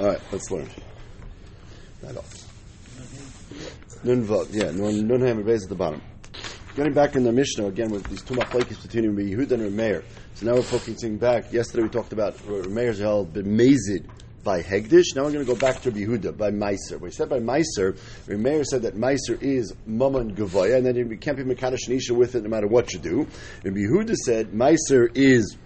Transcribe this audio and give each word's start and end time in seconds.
All 0.00 0.06
right, 0.06 0.20
let's 0.32 0.50
learn. 0.50 0.68
That 2.02 2.16
off. 2.16 2.34
Nun 4.02 4.26
Vav, 4.26 4.48
yeah, 4.52 4.72
Nun 4.72 5.06
Nun 5.06 5.20
Hammer 5.20 5.44
Beis 5.44 5.62
at 5.62 5.68
the 5.68 5.76
bottom. 5.76 6.02
Getting 6.74 6.92
back 6.92 7.14
in 7.14 7.22
the 7.22 7.32
Mishnah 7.32 7.66
again 7.66 7.90
with 7.90 8.04
these 8.08 8.22
two 8.22 8.34
machlekes 8.34 8.82
between 8.82 9.14
Yehuda 9.14 9.52
and 9.52 9.76
Meir. 9.76 10.02
So 10.34 10.46
now 10.46 10.54
we're 10.54 10.62
focusing 10.62 11.16
back. 11.16 11.52
Yesterday 11.52 11.84
we 11.84 11.88
talked 11.88 12.12
about 12.12 12.44
Meir's 12.68 12.98
held 12.98 13.32
b'mezid 13.32 14.06
by 14.42 14.62
Hegdish. 14.62 15.14
Now 15.14 15.22
we're 15.22 15.32
going 15.32 15.46
to 15.46 15.52
go 15.52 15.58
back 15.58 15.80
to 15.82 15.92
Yehuda 15.92 16.36
by 16.36 16.50
Meiser. 16.50 17.00
We 17.00 17.12
said 17.12 17.28
by 17.28 17.38
Meiser, 17.38 17.96
Meir 18.26 18.64
said 18.64 18.82
that 18.82 18.96
Meiser 18.96 19.40
is 19.40 19.74
Maman 19.86 20.34
Gavoya, 20.34 20.76
and 20.76 20.84
then 20.84 20.96
you 20.96 21.16
can't 21.16 21.36
be 21.36 21.44
Mekadosh 21.44 21.88
Nisha 21.88 22.10
with 22.10 22.34
it 22.34 22.42
no 22.42 22.48
matter 22.48 22.66
what 22.66 22.92
you 22.92 22.98
do. 22.98 23.28
And 23.64 23.76
Yehuda 23.76 24.16
said 24.16 24.48
Meiser 24.50 25.08
is 25.14 25.56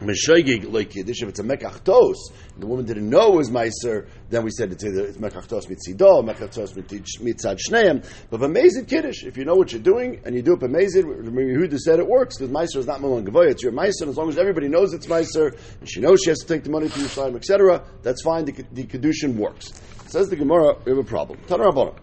Meshaygig 0.00 0.72
like 0.72 0.90
Kiddush, 0.90 1.22
if 1.22 1.28
it's 1.28 1.40
a 1.40 1.42
mekachtos, 1.42 2.14
the 2.56 2.66
woman 2.66 2.84
didn't 2.84 3.08
know 3.08 3.32
it 3.32 3.36
was 3.36 3.50
Meiser, 3.50 4.06
then 4.30 4.44
we 4.44 4.50
said 4.50 4.70
it's 4.70 4.84
either 4.84 5.06
it's 5.06 5.18
mekachtos 5.18 5.66
mitzido, 5.66 6.22
mekachtos 6.22 6.72
mitzad 6.74 7.58
shneim. 7.58 8.04
But 8.30 8.40
b'mezid 8.40 8.88
Kiddush, 8.88 9.24
if 9.24 9.36
you 9.36 9.44
know 9.44 9.56
what 9.56 9.72
you're 9.72 9.82
doing 9.82 10.20
and 10.24 10.36
you 10.36 10.42
do 10.42 10.52
it 10.52 10.60
b'mezid, 10.60 11.04
Yehuda 11.04 11.78
said 11.78 11.98
it 11.98 12.06
works, 12.06 12.38
because 12.38 12.52
Meiser 12.52 12.78
is 12.78 12.86
not 12.86 13.00
Maman 13.00 13.26
Gavoya, 13.26 13.50
it's 13.50 13.62
your 13.62 13.72
Meiser, 13.72 14.02
and 14.02 14.10
as 14.10 14.16
long 14.16 14.28
as 14.28 14.38
everybody 14.38 14.68
knows 14.68 14.92
it's 14.92 15.06
Meiser, 15.06 15.58
and 15.80 15.90
she 15.90 16.00
knows 16.00 16.22
she 16.22 16.30
has 16.30 16.38
to 16.38 16.46
take 16.46 16.62
the 16.62 16.70
money 16.70 16.88
to 16.88 16.98
Yerushalayim, 16.98 17.34
etc., 17.34 17.84
that's 18.02 18.22
fine, 18.22 18.44
the, 18.44 18.52
the 18.72 19.34
works. 19.36 19.72
Says 20.06 20.30
the 20.30 20.36
Gemara, 20.36 20.74
we 20.86 20.92
have 20.92 20.98
a 20.98 21.04
problem. 21.04 21.38
Tanarabonah. 21.48 21.94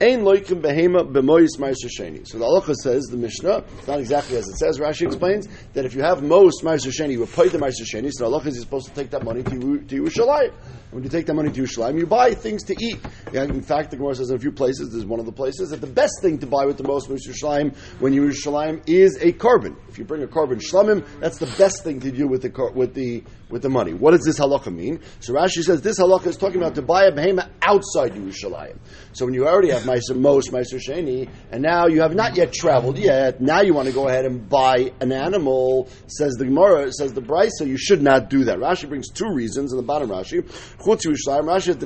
Loikim 0.00 0.60
behema 0.60 1.10
b'moyis 1.10 1.58
ma'aser 1.58 1.88
sheni. 1.88 2.26
So 2.26 2.38
the 2.38 2.44
halacha 2.44 2.74
says 2.74 3.04
the 3.04 3.16
Mishnah. 3.16 3.64
It's 3.78 3.86
not 3.86 4.00
exactly 4.00 4.36
as 4.36 4.48
it 4.48 4.56
says. 4.56 4.78
Rashi 4.78 5.06
explains 5.06 5.48
that 5.74 5.84
if 5.84 5.94
you 5.94 6.02
have 6.02 6.22
most 6.22 6.64
ma'aser 6.64 6.92
sheni, 6.92 7.12
you 7.12 7.26
pay 7.26 7.48
the 7.48 7.58
ma'aser 7.58 7.84
sheni. 7.84 8.10
So 8.12 8.28
the 8.28 8.36
halacha 8.36 8.46
is 8.46 8.56
you're 8.56 8.64
supposed 8.64 8.86
to 8.86 8.94
take 8.94 9.10
that 9.10 9.22
money 9.22 9.42
to 9.44 9.50
to 9.50 10.02
Yerushalayim. 10.02 10.52
When 10.90 11.02
you 11.02 11.08
take 11.08 11.26
that 11.26 11.34
money 11.34 11.50
to 11.50 11.62
Yerushalayim, 11.62 11.98
you 11.98 12.06
buy 12.06 12.34
things 12.34 12.64
to 12.64 12.76
eat. 12.80 12.98
In 13.32 13.62
fact, 13.62 13.90
the 13.90 13.96
Gemara 13.96 14.14
says 14.14 14.30
in 14.30 14.36
a 14.36 14.38
few 14.38 14.52
places, 14.52 14.92
there's 14.92 15.04
one 15.04 15.18
of 15.20 15.26
the 15.26 15.32
places 15.32 15.70
that 15.70 15.80
the 15.80 15.86
best 15.86 16.20
thing 16.22 16.38
to 16.38 16.46
buy 16.46 16.66
with 16.66 16.76
the 16.76 16.84
most 16.84 17.08
ma'aser 17.08 17.30
Yerushalayim 17.30 17.76
when 18.00 18.12
you 18.12 18.22
Yerushalayim 18.22 18.82
is 18.88 19.18
a 19.20 19.32
carbon. 19.32 19.76
If 19.88 19.98
you 19.98 20.04
bring 20.04 20.22
a 20.22 20.28
carbon 20.28 20.58
shlamim, 20.58 21.06
that's 21.20 21.38
the 21.38 21.52
best 21.58 21.84
thing 21.84 22.00
to 22.00 22.10
do 22.10 22.26
with 22.26 22.42
the 22.42 22.72
with 22.74 22.94
the 22.94 23.22
with 23.54 23.62
the 23.62 23.70
money. 23.70 23.94
What 23.94 24.10
does 24.10 24.24
this 24.24 24.40
halacha 24.40 24.74
mean? 24.74 24.98
So 25.20 25.32
Rashi 25.32 25.62
says 25.62 25.80
this 25.80 26.00
halacha 26.00 26.26
is 26.26 26.36
talking 26.36 26.56
about 26.56 26.74
to 26.74 26.82
buy 26.82 27.04
a 27.04 27.12
behema 27.12 27.48
outside 27.62 28.12
Yerushalayim. 28.12 28.76
So 29.12 29.24
when 29.24 29.32
you 29.32 29.46
already 29.46 29.70
have 29.70 29.84
Meiser 29.84 30.16
Mos, 30.16 30.48
Meiser 30.48 30.80
Sheni, 30.84 31.30
and 31.52 31.62
now 31.62 31.86
you 31.86 32.02
have 32.02 32.16
not 32.16 32.36
yet 32.36 32.52
traveled 32.52 32.98
yet, 32.98 33.40
now 33.40 33.60
you 33.60 33.72
want 33.72 33.86
to 33.86 33.94
go 33.94 34.08
ahead 34.08 34.24
and 34.24 34.48
buy 34.48 34.92
an 35.00 35.12
animal, 35.12 35.88
says 36.08 36.34
the 36.34 36.46
Gemara, 36.46 36.92
says 36.92 37.12
the 37.12 37.22
Braisa, 37.22 37.50
so 37.58 37.64
you 37.64 37.78
should 37.78 38.02
not 38.02 38.28
do 38.28 38.42
that. 38.42 38.58
Rashi 38.58 38.88
brings 38.88 39.08
two 39.08 39.32
reasons 39.32 39.72
in 39.72 39.76
the 39.76 39.84
bottom 39.84 40.08
Rashi. 40.10 40.42
Chutz 40.78 41.06
Yerushalayim, 41.06 41.44
Rashi 41.46 41.78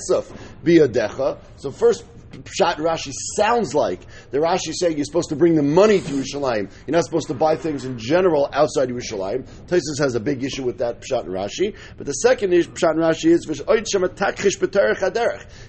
says. 0.00 0.32
So 1.56 1.70
first, 1.70 2.04
Pshat 2.30 2.76
Rashi 2.76 3.12
sounds 3.36 3.74
like 3.74 4.00
the 4.30 4.38
Rashi 4.38 4.72
saying 4.72 4.96
you're 4.96 5.04
supposed 5.04 5.30
to 5.30 5.36
bring 5.36 5.54
the 5.54 5.62
money 5.62 6.00
to 6.00 6.12
Yerushalayim. 6.12 6.70
You're 6.86 6.94
not 6.94 7.04
supposed 7.04 7.28
to 7.28 7.34
buy 7.34 7.56
things 7.56 7.84
in 7.84 7.98
general 7.98 8.48
outside 8.52 8.88
Yerushalayim. 8.88 9.46
Taisus 9.66 9.98
has 9.98 10.14
a 10.14 10.20
big 10.20 10.44
issue 10.44 10.62
with 10.62 10.78
that 10.78 11.00
Pshat 11.00 11.26
Rashi. 11.26 11.76
But 11.96 12.06
the 12.06 12.12
second 12.12 12.52
is, 12.52 12.68
Pshat 12.68 12.94
Rashi 12.94 13.30
is 13.30 13.46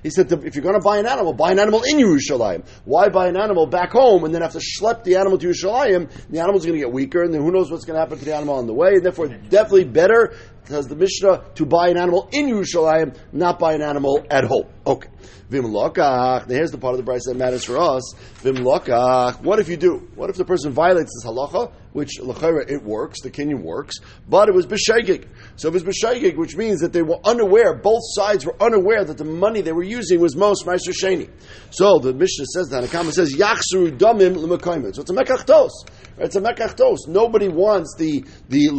he 0.04 0.10
said 0.10 0.32
if 0.32 0.56
you're 0.56 0.64
going 0.64 0.76
to 0.76 0.82
buy 0.84 0.98
an 0.98 1.06
animal, 1.06 1.34
buy 1.34 1.52
an 1.52 1.60
animal 1.60 1.84
in 1.84 1.98
Yerushalayim. 1.98 2.66
Why 2.86 3.10
buy 3.10 3.28
an 3.28 3.38
animal 3.38 3.66
back 3.66 3.92
home 3.92 4.24
and 4.24 4.34
then 4.34 4.42
have 4.42 4.54
to 4.54 4.60
schlep 4.60 5.04
the 5.04 5.16
animal 5.16 5.38
to 5.38 5.48
Yerushalayim? 5.48 6.10
The 6.30 6.40
animal's 6.40 6.66
going 6.66 6.78
to 6.78 6.86
get 6.86 6.92
weaker, 6.92 7.24
and 7.24 7.34
then 7.34 7.42
who 7.42 7.52
knows 7.52 7.72
what's 7.72 7.86
going 7.86 7.96
to 7.96 8.00
happen 8.00 8.20
to 8.20 8.26
the 8.26 8.36
animal 8.36 8.56
on 8.56 8.68
the 8.68 8.74
way. 8.74 8.96
And 8.96 9.06
therefore, 9.06 9.28
definitely 9.28 9.86
better 9.86 10.36
says 10.66 10.88
the 10.88 10.96
Mishnah 10.96 11.44
to 11.56 11.66
buy 11.66 11.90
an 11.90 11.98
animal 11.98 12.30
in 12.32 12.48
Yerushalayim, 12.48 13.18
not 13.32 13.60
buy 13.60 13.74
an 13.74 13.82
animal 13.82 14.26
at 14.30 14.44
home. 14.44 14.68
Okay. 14.86 15.10
Vim 15.50 15.66
lokach. 15.66 16.48
Now 16.48 16.56
here's 16.56 16.70
the 16.70 16.78
part 16.78 16.94
of 16.94 17.00
the 17.00 17.04
price 17.04 17.26
that 17.26 17.36
matters 17.36 17.64
for 17.64 17.78
us. 17.80 18.14
Vim 18.42 18.58
lokach. 18.58 19.42
What 19.42 19.58
if 19.58 19.68
you 19.68 19.78
do? 19.78 20.08
What 20.14 20.30
if 20.30 20.36
the 20.36 20.46
person 20.46 20.72
violates 20.72 21.12
this 21.16 21.26
halacha, 21.26 21.72
which 21.92 22.20
lachera 22.20 22.70
it 22.70 22.84
works, 22.84 23.22
the 23.22 23.32
kinyan 23.32 23.64
works, 23.64 23.96
but 24.28 24.48
it 24.48 24.54
was 24.54 24.68
b'shaygig. 24.68 25.28
So 25.56 25.70
it 25.70 25.74
was 25.74 25.84
b'shaygig, 25.84 26.38
which 26.38 26.56
means 26.56 26.82
that 26.82 26.94
they 26.94 27.02
were 27.02 27.20
unaware. 27.24 27.74
Both 27.74 28.04
sides 28.14 28.46
were 28.46 28.56
unaware 28.62 29.04
that 29.04 29.18
the 29.18 29.26
money 29.26 29.62
they 29.62 29.72
were 29.72 29.84
using 29.84 30.20
was 30.20 30.36
most 30.36 30.68
meiser 30.68 30.94
sheni. 30.94 31.30
So 31.72 31.98
the 31.98 32.14
Mishnah 32.14 32.46
says 32.54 32.70
that. 32.70 32.88
Comment 32.92 33.16
says 33.16 33.34
yachsuru 33.34 33.98
damim 33.98 34.36
l'makayim. 34.36 34.94
So 34.94 35.02
it's 35.02 35.10
a 35.10 35.16
mekachtos. 35.16 35.72
It's 36.20 36.36
a 36.36 36.42
mekachtos. 36.42 37.08
Nobody 37.08 37.50
wants 37.50 37.96
the 37.98 38.24
the 38.50 38.70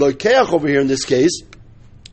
over 0.53 0.69
here 0.69 0.81
in 0.81 0.87
this 0.87 1.05
case 1.05 1.43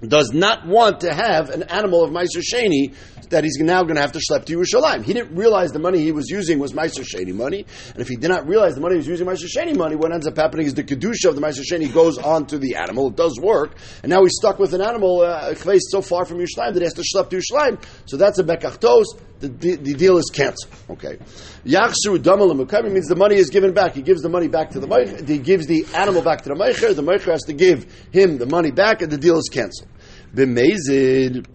does 0.01 0.31
not 0.31 0.67
want 0.67 1.01
to 1.01 1.13
have 1.13 1.49
an 1.49 1.63
animal 1.63 2.03
of 2.03 2.11
Meiser 2.11 2.41
Sheni 2.41 2.93
that 3.29 3.43
he's 3.43 3.57
now 3.57 3.83
going 3.83 3.95
to 3.95 4.01
have 4.01 4.13
to 4.13 4.19
schlep 4.19 4.45
to 4.45 4.57
Yerushalayim. 4.57 5.03
He 5.03 5.13
didn't 5.13 5.35
realize 5.35 5.71
the 5.71 5.79
money 5.79 5.99
he 5.99 6.11
was 6.11 6.29
using 6.29 6.59
was 6.59 6.73
Meiser 6.73 7.03
Sheni 7.03 7.33
money, 7.33 7.65
and 7.93 8.01
if 8.01 8.07
he 8.07 8.15
did 8.15 8.29
not 8.29 8.47
realize 8.47 8.75
the 8.75 8.81
money 8.81 8.95
he 8.95 8.99
was 8.99 9.07
using 9.07 9.27
Meiser 9.27 9.47
Sheni 9.53 9.75
money, 9.75 9.95
what 9.95 10.13
ends 10.13 10.27
up 10.27 10.37
happening 10.37 10.65
is 10.65 10.75
the 10.75 10.83
kedusha 10.83 11.29
of 11.29 11.35
the 11.35 11.41
Meiser 11.41 11.63
Sheni 11.69 11.91
goes 11.91 12.17
on 12.17 12.45
to 12.47 12.57
the 12.57 12.75
animal. 12.75 13.07
It 13.07 13.15
does 13.15 13.39
work, 13.41 13.77
and 14.03 14.09
now 14.09 14.23
he's 14.23 14.35
stuck 14.35 14.59
with 14.59 14.73
an 14.73 14.81
animal 14.81 15.21
uh, 15.21 15.53
so 15.55 16.01
far 16.01 16.25
from 16.25 16.37
Yerushalayim 16.37 16.73
that 16.73 16.79
he 16.79 16.83
has 16.83 16.93
to 16.93 17.03
schlep 17.03 17.29
to 17.31 17.37
Yerushalayim. 17.37 17.83
So 18.05 18.17
that's 18.17 18.39
a 18.39 18.43
bekachtos. 18.43 19.05
The, 19.39 19.49
the, 19.49 19.75
the 19.75 19.93
deal 19.93 20.17
is 20.17 20.31
canceled. 20.33 20.73
Okay, 20.89 21.17
Yachshu 21.63 22.17
damal 22.17 22.91
means 22.91 23.07
the 23.07 23.15
money 23.15 23.35
is 23.35 23.51
given 23.51 23.71
back. 23.71 23.93
He 23.93 24.01
gives 24.01 24.21
the 24.21 24.29
money 24.29 24.47
back 24.47 24.71
to 24.71 24.79
the 24.79 24.87
meicher. 24.87 25.27
He 25.27 25.37
gives 25.37 25.67
the 25.67 25.85
animal 25.93 26.23
back 26.23 26.41
to 26.43 26.49
the 26.49 26.55
meicher. 26.55 26.95
The 26.95 27.03
meicher 27.03 27.31
has 27.31 27.43
to 27.43 27.53
give 27.53 27.85
him 28.11 28.39
the 28.39 28.47
money 28.47 28.71
back, 28.71 29.03
and 29.03 29.11
the 29.11 29.17
deal 29.17 29.37
is 29.37 29.47
canceled. 29.51 29.86
B'mezid, 30.37 31.47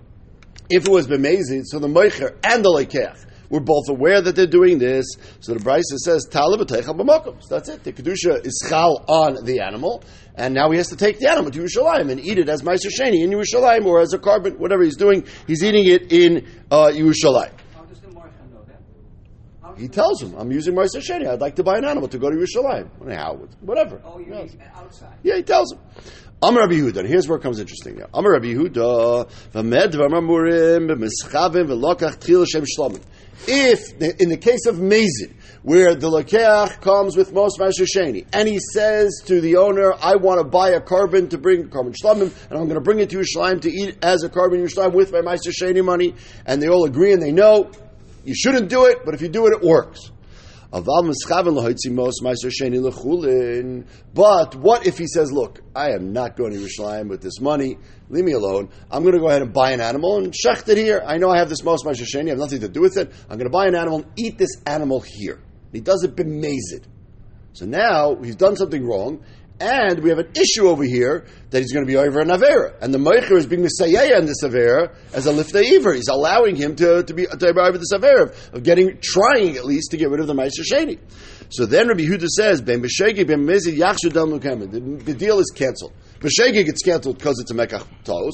if 0.69 0.87
it 0.87 0.91
was 0.91 1.07
b'mezid, 1.07 1.63
so 1.67 1.79
the 1.79 1.87
meicher 1.87 2.37
and 2.43 2.65
the 2.65 2.69
lekeach 2.69 3.27
were 3.49 3.61
both 3.61 3.89
aware 3.89 4.21
that 4.21 4.35
they're 4.35 4.47
doing 4.47 4.79
this. 4.79 5.07
So 5.39 5.55
the 5.55 5.61
Brisa 5.61 5.99
says, 5.99 6.27
Talib 6.29 6.67
b'makom. 6.67 7.41
So 7.41 7.55
that's 7.55 7.69
it. 7.69 7.85
The 7.85 7.93
kedusha 7.93 8.45
is 8.45 8.67
chal 8.69 9.05
on 9.07 9.45
the 9.45 9.61
animal, 9.61 10.03
and 10.35 10.53
now 10.53 10.73
he 10.73 10.79
has 10.79 10.89
to 10.89 10.97
take 10.97 11.21
the 11.21 11.31
animal 11.31 11.53
to 11.53 11.61
Yerushalayim 11.61 12.11
and 12.11 12.19
eat 12.19 12.39
it 12.39 12.49
as 12.49 12.63
Meiser 12.63 12.91
Sheni 12.91 13.23
in 13.23 13.31
Yerushalayim 13.31 13.85
or 13.87 14.01
as 14.01 14.15
a 14.15 14.19
carbon, 14.19 14.55
whatever 14.55 14.83
he's 14.83 14.97
doing. 14.97 15.27
He's 15.47 15.63
eating 15.63 15.87
it 15.87 16.11
in 16.11 16.49
uh, 16.73 16.91
Yerushalayim. 16.93 17.53
He 19.79 19.89
tells 19.89 20.23
him, 20.23 20.35
"I'm 20.37 20.53
using 20.53 20.75
Meiser 20.75 21.01
Sheni. 21.01 21.27
I'd 21.27 21.41
like 21.41 21.57
to 21.57 21.63
buy 21.63 21.79
an 21.79 21.85
animal 21.85 22.09
to 22.09 22.19
go 22.19 22.31
to 22.31 22.37
Yerushalayim. 22.37 23.15
How? 23.15 23.35
Whatever. 23.61 24.01
Oh, 24.05 24.19
you 24.19 24.27
mean 24.27 24.61
outside? 24.75 25.17
Yeah, 25.23 25.37
he 25.37 25.43
tells 25.43 25.73
him. 25.73 25.79
Amar 26.45 26.63
Rabbi 26.63 26.75
Yehuda. 26.75 27.07
Here's 27.07 27.29
where 27.29 27.39
it 27.39 27.43
comes 27.43 27.61
interesting 27.61 27.99
now. 27.99 28.07
Amar 28.13 28.33
Rabbi 28.33 28.47
Yehuda. 28.47 29.31
V'med 29.53 29.93
v'amamurim 29.93 30.91
b'mischavim 30.91 31.69
v'lokach 31.69 32.19
tchil 32.19 32.45
shem 32.51 32.65
shlomim. 32.65 33.01
If, 33.47 33.93
in 34.21 34.29
the 34.29 34.37
case 34.37 34.67
of 34.67 34.77
Mazid, 34.77 35.35
where 35.63 35.95
the 35.95 36.09
Lakeach 36.09 36.81
comes 36.81 37.17
with 37.17 37.33
most 37.33 37.59
Sheni, 37.59 38.27
and 38.33 38.49
he 38.49 38.59
says 38.73 39.23
to 39.27 39.41
the 39.41 39.57
owner, 39.57 39.93
I 40.01 40.17
want 40.17 40.39
to 40.39 40.45
buy 40.45 40.71
a 40.71 40.81
carbon 40.81 41.29
to 41.29 41.39
bring 41.39 41.69
carbon 41.69 41.93
shlamim, 41.93 42.33
and 42.51 42.59
I'm 42.59 42.65
going 42.65 42.75
to 42.75 42.81
bring 42.81 42.99
it 42.99 43.11
to 43.11 43.19
Yerushalayim 43.19 43.61
to 43.63 43.71
eat 43.71 43.99
as 44.03 44.23
a 44.23 44.29
carbon 44.29 44.65
Yerushalayim 44.65 44.95
with 44.95 45.13
my 45.13 45.23
Meister 45.23 45.53
money, 45.83 46.15
and 46.47 46.63
they 46.63 46.69
all 46.69 46.85
agree 46.85 47.13
and 47.13 47.23
they 47.23 47.33
know, 47.33 47.71
you 48.25 48.35
shouldn't 48.35 48.69
do 48.69 48.87
it, 48.87 49.05
but 49.05 49.15
if 49.15 49.23
you 49.23 49.29
do 49.29 49.47
it, 49.47 49.55
it 49.55 49.63
works. 49.63 50.12
But 50.73 50.87
what 54.57 54.87
if 54.87 54.97
he 54.97 55.07
says, 55.07 55.31
"Look, 55.31 55.61
I 55.77 55.91
am 55.91 56.13
not 56.15 56.37
going 56.37 56.53
to 56.53 56.59
Yerushalayim 56.59 57.09
with 57.09 57.21
this 57.21 57.41
money. 57.41 57.77
Leave 58.09 58.25
me 58.25 58.33
alone. 58.33 58.71
I'm 58.91 59.03
going 59.03 59.15
to 59.15 59.21
go 59.21 59.29
ahead 59.29 59.43
and 59.43 59.53
buy 59.53 59.73
an 59.73 59.83
animal 59.83 60.17
and 60.17 60.33
shecht 60.33 60.71
it 60.71 60.79
here. 60.79 61.03
I 61.07 61.19
know 61.19 61.29
I 61.29 61.37
have 61.39 61.51
this 61.51 61.63
most 61.63 61.85
Sheni. 61.85 62.27
I 62.27 62.31
have 62.31 62.39
nothing 62.39 62.61
to 62.61 62.69
do 62.69 62.81
with 62.81 62.97
it. 62.97 63.13
I'm 63.29 63.37
going 63.37 63.51
to 63.51 63.51
buy 63.51 63.67
an 63.67 63.75
animal 63.75 63.99
and 63.99 64.07
eat 64.17 64.39
this 64.39 64.63
animal 64.67 65.01
here." 65.01 65.41
He 65.73 65.81
does 65.81 66.05
it 66.05 66.17
b'mezid. 66.17 66.85
So 67.53 67.67
now 67.67 68.15
he's 68.23 68.37
done 68.37 68.57
something 68.57 68.83
wrong, 68.83 69.23
and 69.61 70.01
we 70.01 70.09
have 70.11 70.19
an 70.19 70.31
issue 70.35 70.69
over 70.69 70.83
here 70.83 71.25
that 71.51 71.61
he's 71.61 71.73
going 71.73 71.85
to 71.85 71.91
be 71.91 71.97
over 71.97 72.21
an 72.21 72.29
Avera. 72.29 72.75
And 72.81 72.93
the 72.93 72.99
Meicher 72.99 73.37
is 73.37 73.47
being 73.47 73.63
Messiah 73.63 74.19
in 74.19 74.27
this 74.27 74.43
Avera 74.43 74.95
as 75.13 75.27
a 75.27 75.33
Lifta 75.33 75.63
Iver. 75.65 75.95
He's 75.95 76.09
allowing 76.09 76.57
him 76.57 76.75
to, 76.77 77.03
to 77.05 77.15
be 77.15 77.27
to 77.27 77.37
be 77.37 77.61
over 77.61 77.79
this 77.79 77.93
Avera 77.93 78.35
of, 78.53 78.63
getting, 78.63 78.99
trying 79.01 79.57
at 79.57 79.65
least 79.65 79.91
to 79.93 79.97
get 79.97 80.11
rid 80.11 80.21
of 80.21 80.27
the 80.27 80.35
Meister 80.35 80.63
Sheni. 80.63 80.99
So 81.51 81.67
then 81.67 81.89
Rabbi 81.89 82.03
Huda 82.03 82.27
says, 82.27 82.63
Ben 82.63 82.83
B'Shegi 82.83 83.27
Ben 83.27 83.47
Mezid 83.47 83.77
Yachshu 83.77 84.13
Dam 84.13 84.99
The 84.99 85.15
deal 85.15 85.39
is 85.39 85.53
cancelled. 85.55 85.93
B'Shegi 86.21 86.65
gets 86.65 86.83
cancelled 86.83 87.19
because 87.19 87.39
it's 87.41 87.51
a 87.51 87.55
Mekach 87.55 87.87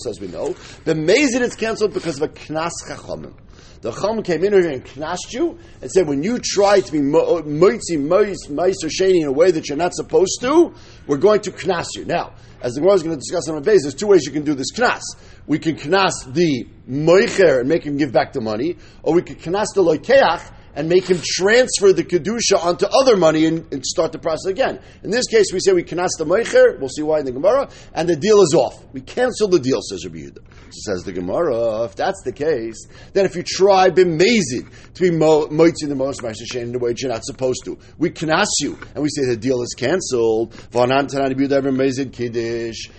as 0.09 0.21
we 0.21 0.29
know. 0.29 0.55
Ben 0.85 1.07
Mezid 1.07 1.41
is 1.41 1.57
cancelled 1.57 1.93
because 1.93 2.21
of 2.21 2.23
a 2.23 2.29
Knas 2.29 2.71
Chachamim. 2.89 3.35
The 3.81 3.93
Chum 3.93 4.23
came 4.23 4.43
in 4.45 4.53
here 4.53 4.69
and 4.69 4.97
knashed 4.97 5.33
you 5.33 5.59
and 5.81 5.91
said, 5.91 6.09
when 6.09 6.23
you 6.23 6.39
try 6.43 6.81
to 6.81 6.93
be 6.93 6.99
moitzi 6.99 7.97
meiser 7.97 8.91
sheni 8.91 9.21
in 9.21 9.27
a 9.27 9.33
way 9.33 9.51
that 9.51 9.69
you're 9.69 9.79
not 9.79 9.95
supposed 9.95 10.41
to, 10.41 10.75
we're 11.07 11.17
going 11.17 11.41
to 11.43 11.53
knas 11.53 11.87
you. 11.95 12.05
Now, 12.05 12.35
as 12.61 12.75
the 12.75 12.81
Gemara 12.81 12.97
is 12.97 13.03
going 13.03 13.15
to 13.15 13.21
discuss 13.21 13.49
on 13.49 13.57
a 13.57 13.61
base, 13.61 13.83
there's 13.83 13.95
two 13.95 14.09
ways 14.09 14.25
you 14.25 14.33
can 14.33 14.45
do 14.45 14.55
this 14.55 14.73
knas. 14.73 15.03
We 15.47 15.59
can 15.59 15.77
knas 15.77 16.33
the 16.33 16.67
moicher 16.89 17.61
and 17.61 17.69
make 17.69 17.85
him 17.85 17.97
give 17.97 18.13
back 18.13 18.33
the 18.33 18.41
money, 18.41 18.77
or 19.03 19.15
we 19.15 19.23
can 19.23 19.37
knas 19.37 19.69
the 19.75 19.83
loikeach 19.83 20.53
and 20.79 20.89
make 20.89 21.11
him 21.11 21.19
transfer 21.21 21.93
the 21.93 22.05
kedusha 22.05 22.57
onto 22.57 22.87
other 22.87 23.17
money 23.17 23.47
and, 23.47 23.67
and, 23.73 23.85
start 23.85 24.13
the 24.13 24.19
process 24.19 24.47
again. 24.47 24.79
In 25.03 25.11
this 25.11 25.27
case, 25.27 25.47
we 25.53 25.59
say 25.59 25.73
we 25.73 25.83
canas 25.83 26.13
the 26.19 26.25
meicher. 26.25 26.79
We'll 26.79 26.89
see 26.89 27.03
why 27.03 27.19
in 27.19 27.25
the 27.25 27.33
Gemara, 27.33 27.69
and 27.95 28.09
the 28.09 28.15
deal 28.15 28.41
is 28.43 28.55
off. 28.55 28.81
We 28.93 29.01
cancel 29.01 29.49
the 29.49 29.59
deal, 29.59 29.81
says 29.83 30.07
Rabbi 30.07 30.19
Yehuda. 30.19 30.39
Says 30.71 31.03
the 31.03 31.13
Gemara, 31.13 31.83
if 31.83 31.97
that's 31.97 32.23
the 32.25 32.31
case, 32.31 32.87
then 33.13 33.25
if 33.25 33.35
you 33.35 33.43
try 33.43 33.91
b'mezid 33.91 34.69
to 34.95 35.03
be 35.03 35.11
moitzi 35.11 35.89
the 35.89 35.97
most 35.97 36.21
ma'aser 36.21 36.63
in 36.63 36.71
the 36.71 36.79
way 36.79 36.95
you're 36.97 37.11
not 37.11 37.25
supposed 37.25 37.65
to, 37.65 37.77
we 37.99 38.11
canas 38.11 38.47
you, 38.61 38.79
and 38.95 39.03
we 39.03 39.09
say 39.09 39.25
the 39.25 39.37
deal 39.37 39.61
is 39.63 39.75
canceled. 39.77 40.55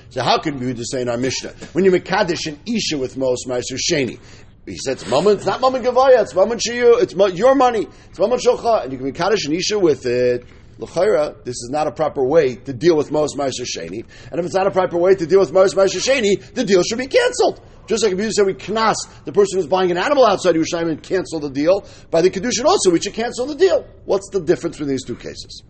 So 0.09 0.21
how 0.21 0.37
can 0.39 0.59
we 0.59 0.83
say 0.83 1.01
in 1.01 1.09
our 1.09 1.17
Mishnah 1.17 1.51
when 1.71 1.85
you 1.85 1.91
mekadesh 1.91 2.45
an 2.47 2.59
isha 2.65 2.97
with 2.97 3.15
most 3.15 3.47
ma'aser 3.47 3.77
sheni? 3.89 4.19
He 4.69 4.77
said, 4.77 4.93
it's 4.93 5.07
moment, 5.07 5.37
it's 5.37 5.47
not 5.47 5.61
moment 5.61 5.83
gavaya, 5.83 6.21
it's 6.21 6.35
moment 6.35 6.61
shiyu, 6.61 7.01
it's 7.01 7.15
your 7.35 7.55
money, 7.55 7.87
it's 8.09 8.19
moment 8.19 8.41
shulcha, 8.41 8.83
and 8.83 8.91
you 8.91 8.99
can 8.99 9.07
be 9.07 9.11
kaddish 9.11 9.45
and 9.45 9.55
isha 9.55 9.79
with 9.79 10.05
it. 10.05 10.45
L'chayra, 10.77 11.43
this 11.43 11.55
is 11.55 11.69
not 11.71 11.87
a 11.87 11.91
proper 11.91 12.23
way 12.23 12.55
to 12.55 12.71
deal 12.71 12.95
with 12.95 13.11
most 13.11 13.35
Ma'aser 13.35 13.65
Sheni. 13.65 14.05
And 14.31 14.39
if 14.39 14.45
it's 14.45 14.53
not 14.53 14.67
a 14.67 14.71
proper 14.71 14.97
way 14.97 15.13
to 15.15 15.25
deal 15.25 15.39
with 15.39 15.51
most 15.51 15.75
Ma'aser 15.75 15.99
Sheni, 15.99 16.53
the 16.53 16.63
deal 16.63 16.83
should 16.83 16.99
be 16.99 17.07
cancelled. 17.07 17.61
Just 17.87 18.03
like 18.03 18.13
if 18.13 18.19
you 18.19 18.31
said 18.31 18.45
we 18.45 18.53
knas 18.53 18.95
the 19.25 19.33
person 19.33 19.57
who's 19.57 19.67
buying 19.67 19.89
an 19.89 19.97
animal 19.97 20.23
outside 20.23 20.55
Yerushalayim 20.55 20.89
and 20.89 21.03
cancel 21.03 21.39
the 21.39 21.49
deal, 21.49 21.85
by 22.11 22.21
the 22.21 22.29
Kedushin 22.29 22.63
also, 22.65 22.91
we 22.91 23.01
should 23.01 23.13
cancel 23.13 23.47
the 23.47 23.55
deal. 23.55 23.87
What's 24.05 24.29
the 24.29 24.39
difference 24.39 24.77
between 24.77 24.91
these 24.91 25.03
two 25.03 25.15
cases? 25.15 25.63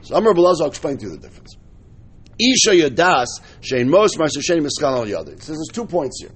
So 0.00 0.16
Amr 0.16 0.32
Belazar 0.32 0.60
will 0.60 0.66
explain 0.68 0.96
to 0.96 1.04
you 1.04 1.10
the 1.10 1.18
difference. 1.18 1.56
Isha 2.40 2.70
Yadas, 2.70 3.26
Shein 3.60 3.88
Mos 3.88 4.16
Ma'aser 4.16 4.40
Sheni 4.40 4.66
Miskal 4.66 4.96
Al 4.96 5.04
Yadi. 5.04 5.40
So 5.42 5.52
there's 5.52 5.68
two 5.70 5.84
points 5.84 6.22
here. 6.22 6.32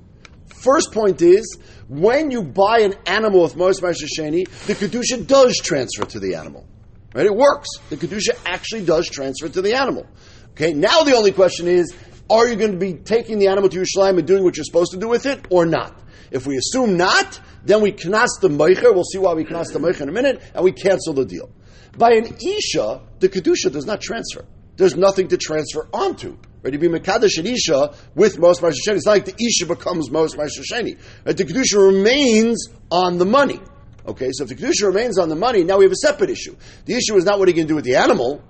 First 0.54 0.92
point 0.92 1.20
is, 1.20 1.58
when 1.88 2.30
you 2.30 2.42
buy 2.42 2.80
an 2.80 2.94
animal 3.06 3.42
with 3.42 3.56
Mos 3.56 3.80
Ma'aser 3.80 4.08
Sheni, 4.18 4.48
the 4.66 4.74
Kedusha 4.74 5.26
does 5.26 5.56
transfer 5.58 6.04
to 6.06 6.20
the 6.20 6.36
animal. 6.36 6.66
Right? 7.14 7.26
It 7.26 7.34
works. 7.34 7.68
The 7.90 7.96
Kedusha 7.96 8.38
actually 8.46 8.84
does 8.84 9.08
transfer 9.08 9.48
to 9.48 9.60
the 9.60 9.74
animal. 9.74 10.06
Okay, 10.52 10.72
now 10.72 11.02
the 11.02 11.14
only 11.14 11.32
question 11.32 11.68
is, 11.68 11.94
are 12.30 12.48
you 12.48 12.56
going 12.56 12.72
to 12.72 12.78
be 12.78 12.94
taking 12.94 13.38
the 13.38 13.48
animal 13.48 13.68
to 13.68 13.78
Yerushalayim 13.78 14.18
and 14.18 14.26
doing 14.26 14.44
what 14.44 14.56
you're 14.56 14.64
supposed 14.64 14.92
to 14.92 14.98
do 14.98 15.08
with 15.08 15.26
it, 15.26 15.46
or 15.50 15.66
not? 15.66 16.00
If 16.30 16.46
we 16.46 16.56
assume 16.56 16.96
not, 16.96 17.40
then 17.64 17.82
we 17.82 17.92
knas 17.92 18.40
the 18.40 18.48
meicher. 18.48 18.94
We'll 18.94 19.04
see 19.04 19.18
why 19.18 19.34
we 19.34 19.44
knas 19.44 19.72
the 19.72 19.78
meicher 19.78 20.02
in 20.02 20.08
a 20.08 20.12
minute, 20.12 20.42
and 20.54 20.64
we 20.64 20.72
cancel 20.72 21.12
the 21.12 21.24
deal. 21.24 21.50
By 21.96 22.14
an 22.14 22.36
isha, 22.42 23.02
the 23.20 23.28
kedusha 23.28 23.70
does 23.70 23.84
not 23.84 24.00
transfer. 24.00 24.46
There's 24.76 24.96
nothing 24.96 25.28
to 25.28 25.36
transfer 25.36 25.88
onto. 25.92 26.36
Right? 26.62 26.72
You 26.72 26.78
be 26.78 26.88
mekadesh 26.88 27.38
and 27.38 27.46
isha 27.46 27.94
with 28.14 28.38
most 28.38 28.62
ma'aser 28.62 28.94
It's 28.94 29.06
not 29.06 29.12
like 29.12 29.24
the 29.26 29.34
isha 29.38 29.66
becomes 29.66 30.10
most 30.10 30.36
ma'aser 30.36 30.96
Right? 31.24 31.36
The 31.36 31.44
kedusha 31.44 31.86
remains 31.86 32.68
on 32.90 33.18
the 33.18 33.26
money. 33.26 33.60
Okay, 34.06 34.30
so 34.32 34.44
if 34.44 34.50
the 34.50 34.54
kedusha 34.54 34.86
remains 34.86 35.18
on 35.18 35.28
the 35.28 35.36
money, 35.36 35.64
now 35.64 35.78
we 35.78 35.84
have 35.84 35.92
a 35.92 35.96
separate 35.96 36.30
issue. 36.30 36.56
The 36.86 36.94
issue 36.94 37.16
is 37.16 37.24
not 37.24 37.38
what 37.38 37.48
are 37.48 37.50
you 37.50 37.56
going 37.56 37.66
to 37.66 37.72
do 37.72 37.76
with 37.76 37.84
the 37.84 37.96
animal. 37.96 38.42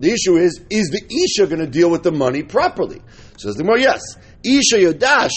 The 0.00 0.10
issue 0.10 0.36
is, 0.36 0.60
is 0.70 0.88
the 0.88 1.02
Isha 1.04 1.46
going 1.46 1.60
to 1.60 1.66
deal 1.66 1.90
with 1.90 2.02
the 2.02 2.12
money 2.12 2.42
properly? 2.42 3.00
Says 3.36 3.54
the 3.56 3.64
more 3.64 3.78
yes. 3.78 4.00
Isha 4.44 4.76
Yodash, 4.76 5.30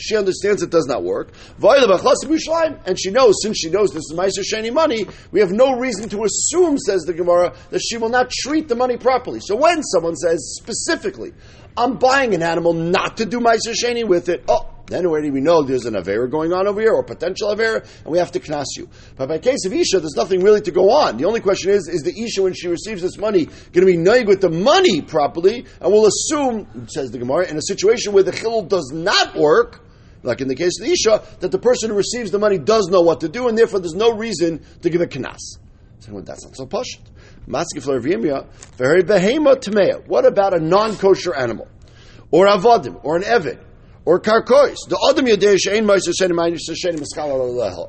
She 0.00 0.16
understands 0.16 0.62
it 0.62 0.70
does 0.70 0.86
not 0.86 1.04
work. 1.04 1.32
And 1.62 2.98
she 2.98 3.10
knows, 3.10 3.34
since 3.42 3.58
she 3.58 3.70
knows 3.70 3.92
this 3.92 4.02
is 4.10 4.14
Ma'aser 4.16 4.42
Sheni 4.42 4.72
money, 4.72 5.06
we 5.30 5.40
have 5.40 5.52
no 5.52 5.76
reason 5.78 6.08
to 6.08 6.24
assume, 6.24 6.78
says 6.78 7.02
the 7.02 7.12
Gemara, 7.12 7.54
that 7.70 7.80
she 7.80 7.96
will 7.96 8.08
not 8.08 8.30
treat 8.30 8.68
the 8.68 8.74
money 8.74 8.96
properly. 8.96 9.38
So 9.40 9.54
when 9.54 9.82
someone 9.84 10.16
says 10.16 10.56
specifically, 10.60 11.32
I'm 11.76 11.98
buying 11.98 12.34
an 12.34 12.42
animal 12.42 12.72
not 12.72 13.18
to 13.18 13.26
do 13.26 13.38
Ma'aser 13.40 13.74
Sheni 13.82 14.06
with 14.06 14.28
it, 14.28 14.44
oh, 14.48 14.68
then 14.90 15.06
already 15.06 15.30
we 15.30 15.40
know 15.40 15.62
there's 15.62 15.84
an 15.84 15.94
Avera 15.94 16.28
going 16.28 16.52
on 16.52 16.66
over 16.66 16.80
here, 16.80 16.92
or 16.92 17.04
potential 17.04 17.54
Avera, 17.54 17.86
and 18.04 18.06
we 18.06 18.18
have 18.18 18.32
to 18.32 18.40
knas 18.40 18.64
you. 18.76 18.88
But 19.16 19.28
by 19.28 19.38
case 19.38 19.64
of 19.64 19.72
Isha, 19.72 20.00
there's 20.00 20.16
nothing 20.16 20.42
really 20.42 20.60
to 20.62 20.72
go 20.72 20.90
on. 20.90 21.16
The 21.16 21.26
only 21.26 21.40
question 21.40 21.70
is, 21.70 21.88
is 21.88 22.02
the 22.02 22.12
Isha, 22.20 22.42
when 22.42 22.54
she 22.54 22.66
receives 22.66 23.00
this 23.00 23.16
money, 23.16 23.44
going 23.44 23.86
to 23.86 23.86
be 23.86 23.96
noig 23.96 24.26
with 24.26 24.40
the 24.40 24.50
money 24.50 25.00
properly? 25.00 25.64
And 25.80 25.92
we'll 25.92 26.06
assume, 26.06 26.88
says 26.88 27.12
the 27.12 27.18
Gemara, 27.18 27.46
in 27.46 27.56
a 27.56 27.62
situation 27.62 28.12
where 28.12 28.24
the 28.24 28.32
chilul 28.32 28.68
does 28.68 28.90
not 28.92 29.36
work, 29.36 29.80
like 30.24 30.40
in 30.40 30.48
the 30.48 30.56
case 30.56 30.80
of 30.80 30.86
the 30.86 30.92
Isha, 30.92 31.22
that 31.38 31.52
the 31.52 31.58
person 31.58 31.90
who 31.90 31.96
receives 31.96 32.32
the 32.32 32.40
money 32.40 32.58
does 32.58 32.88
know 32.88 33.00
what 33.00 33.20
to 33.20 33.28
do, 33.28 33.46
and 33.46 33.56
therefore 33.56 33.78
there's 33.78 33.94
no 33.94 34.12
reason 34.12 34.60
to 34.82 34.90
give 34.90 35.00
a 35.00 35.06
knas. 35.06 35.59
Well, 36.08 36.22
that's 36.22 36.44
not 36.44 36.56
so 36.56 36.66
pashut. 36.66 37.00
Maskeflor 37.46 38.00
v'yimya 38.00 38.46
very 38.76 39.02
behema 39.02 39.56
tamea. 39.56 40.06
What 40.06 40.24
about 40.24 40.54
a 40.54 40.60
non-kosher 40.60 41.34
animal? 41.34 41.68
Or 42.30 42.46
avodim, 42.46 43.00
or 43.02 43.16
an 43.16 43.22
evid, 43.22 43.58
or 44.04 44.18
karkois. 44.18 44.76
The 44.88 44.98
adam 45.10 45.26
yadesh 45.26 45.66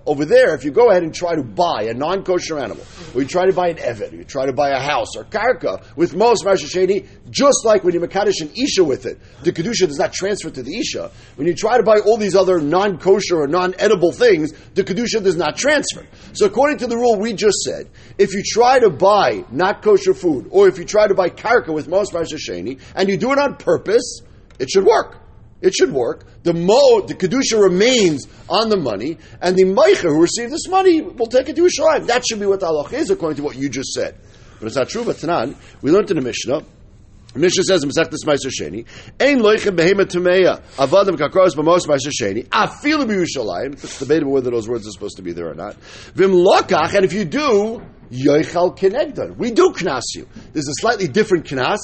Over 0.05 0.25
there, 0.25 0.55
if 0.55 0.65
you 0.65 0.71
go 0.71 0.89
ahead 0.89 1.03
and 1.03 1.15
try 1.15 1.35
to 1.35 1.43
buy 1.43 1.83
a 1.83 1.93
non-kosher 1.93 2.59
animal, 2.59 2.85
or 3.15 3.21
you 3.21 3.27
try 3.27 3.45
to 3.45 3.53
buy 3.53 3.69
an 3.69 3.79
or 3.79 4.15
you 4.15 4.23
try 4.23 4.45
to 4.45 4.53
buy 4.53 4.71
a 4.71 4.79
house 4.79 5.15
or 5.15 5.23
karka 5.23 5.83
with 5.95 6.13
most 6.15 6.43
meiser 6.43 7.07
just 7.29 7.65
like 7.65 7.83
when 7.83 7.93
you 7.93 7.99
makadosh 7.99 8.41
an 8.41 8.51
isha 8.55 8.83
with 8.83 9.05
it, 9.05 9.19
the 9.43 9.51
kedusha 9.51 9.87
does 9.87 9.97
not 9.97 10.11
transfer 10.11 10.49
to 10.49 10.61
the 10.61 10.77
isha. 10.77 11.11
When 11.35 11.47
you 11.47 11.55
try 11.55 11.77
to 11.77 11.83
buy 11.83 11.99
all 11.99 12.17
these 12.17 12.35
other 12.35 12.59
non-kosher 12.59 13.41
or 13.41 13.47
non-edible 13.47 14.11
things, 14.11 14.51
the 14.73 14.83
kedusha 14.83 15.23
does 15.23 15.37
not 15.37 15.55
transfer. 15.57 16.05
So 16.33 16.45
according 16.45 16.79
to 16.79 16.87
the 16.87 16.97
rule 16.97 17.19
we 17.19 17.33
just 17.33 17.59
said, 17.59 17.89
if 18.17 18.33
you 18.33 18.43
try 18.45 18.79
to 18.79 18.89
buy 18.89 19.45
not 19.49 19.81
kosher 19.81 20.13
food, 20.13 20.47
or 20.49 20.67
if 20.67 20.77
you 20.77 20.85
try 20.85 21.07
to 21.07 21.15
buy 21.15 21.29
karka 21.29 21.73
with 21.73 21.87
most 21.87 22.11
meiser 22.11 22.31
and 22.95 23.09
you 23.09 23.17
do 23.17 23.31
it 23.31 23.37
on 23.37 23.55
purpose, 23.55 24.21
it 24.59 24.69
should 24.69 24.83
work. 24.85 25.21
It 25.61 25.73
should 25.73 25.93
work. 25.93 26.25
The 26.43 26.53
mo, 26.53 27.01
the 27.01 27.13
kedusha 27.13 27.61
remains 27.61 28.27
on 28.49 28.69
the 28.69 28.77
money, 28.77 29.17
and 29.41 29.55
the 29.55 29.63
meicher 29.63 30.09
who 30.09 30.21
received 30.21 30.51
this 30.51 30.67
money 30.67 31.01
will 31.01 31.27
take 31.27 31.49
it 31.49 31.55
to 31.55 31.61
Yerushalayim. 31.63 32.07
That 32.07 32.25
should 32.27 32.39
be 32.39 32.47
what 32.47 32.59
the 32.59 32.67
halach 32.67 32.93
is, 32.93 33.09
according 33.11 33.37
to 33.37 33.43
what 33.43 33.55
you 33.55 33.69
just 33.69 33.93
said. 33.93 34.15
But 34.59 34.67
it's 34.67 34.75
not 34.75 34.89
true. 34.89 35.03
But 35.03 35.17
Tanan, 35.17 35.55
we 35.81 35.91
learned 35.91 36.09
in 36.11 36.17
the 36.17 36.23
Mishnah. 36.23 36.63
Mishnah 37.33 37.63
says 37.63 37.83
in 37.83 37.89
Masechtas 37.89 38.25
Sheni, 38.25 38.85
"Ein 39.19 39.39
loichem 39.39 39.75
behema 39.77 40.05
tumeya 40.05 40.61
avadim 40.75 41.15
kakros 41.17 41.55
b'mos 41.55 41.87
Meiser 41.87 42.11
Sheni 42.11 42.45
afilu 42.49 43.05
b'Yushalayim." 43.05 43.73
It's 43.83 43.99
debatable 43.99 44.33
whether 44.33 44.51
those 44.51 44.67
words 44.67 44.85
are 44.85 44.91
supposed 44.91 45.15
to 45.15 45.21
be 45.21 45.31
there 45.31 45.49
or 45.49 45.53
not. 45.53 45.77
Vim 46.13 46.31
lokach, 46.31 46.93
and 46.93 47.05
if 47.05 47.13
you 47.13 47.23
do, 47.23 47.81
yoichal 48.11 48.77
kenegdon. 48.77 49.37
We 49.37 49.51
do 49.51 49.71
knas 49.71 50.03
you. 50.13 50.27
There's 50.51 50.67
a 50.67 50.73
slightly 50.81 51.07
different 51.07 51.45
knas 51.45 51.79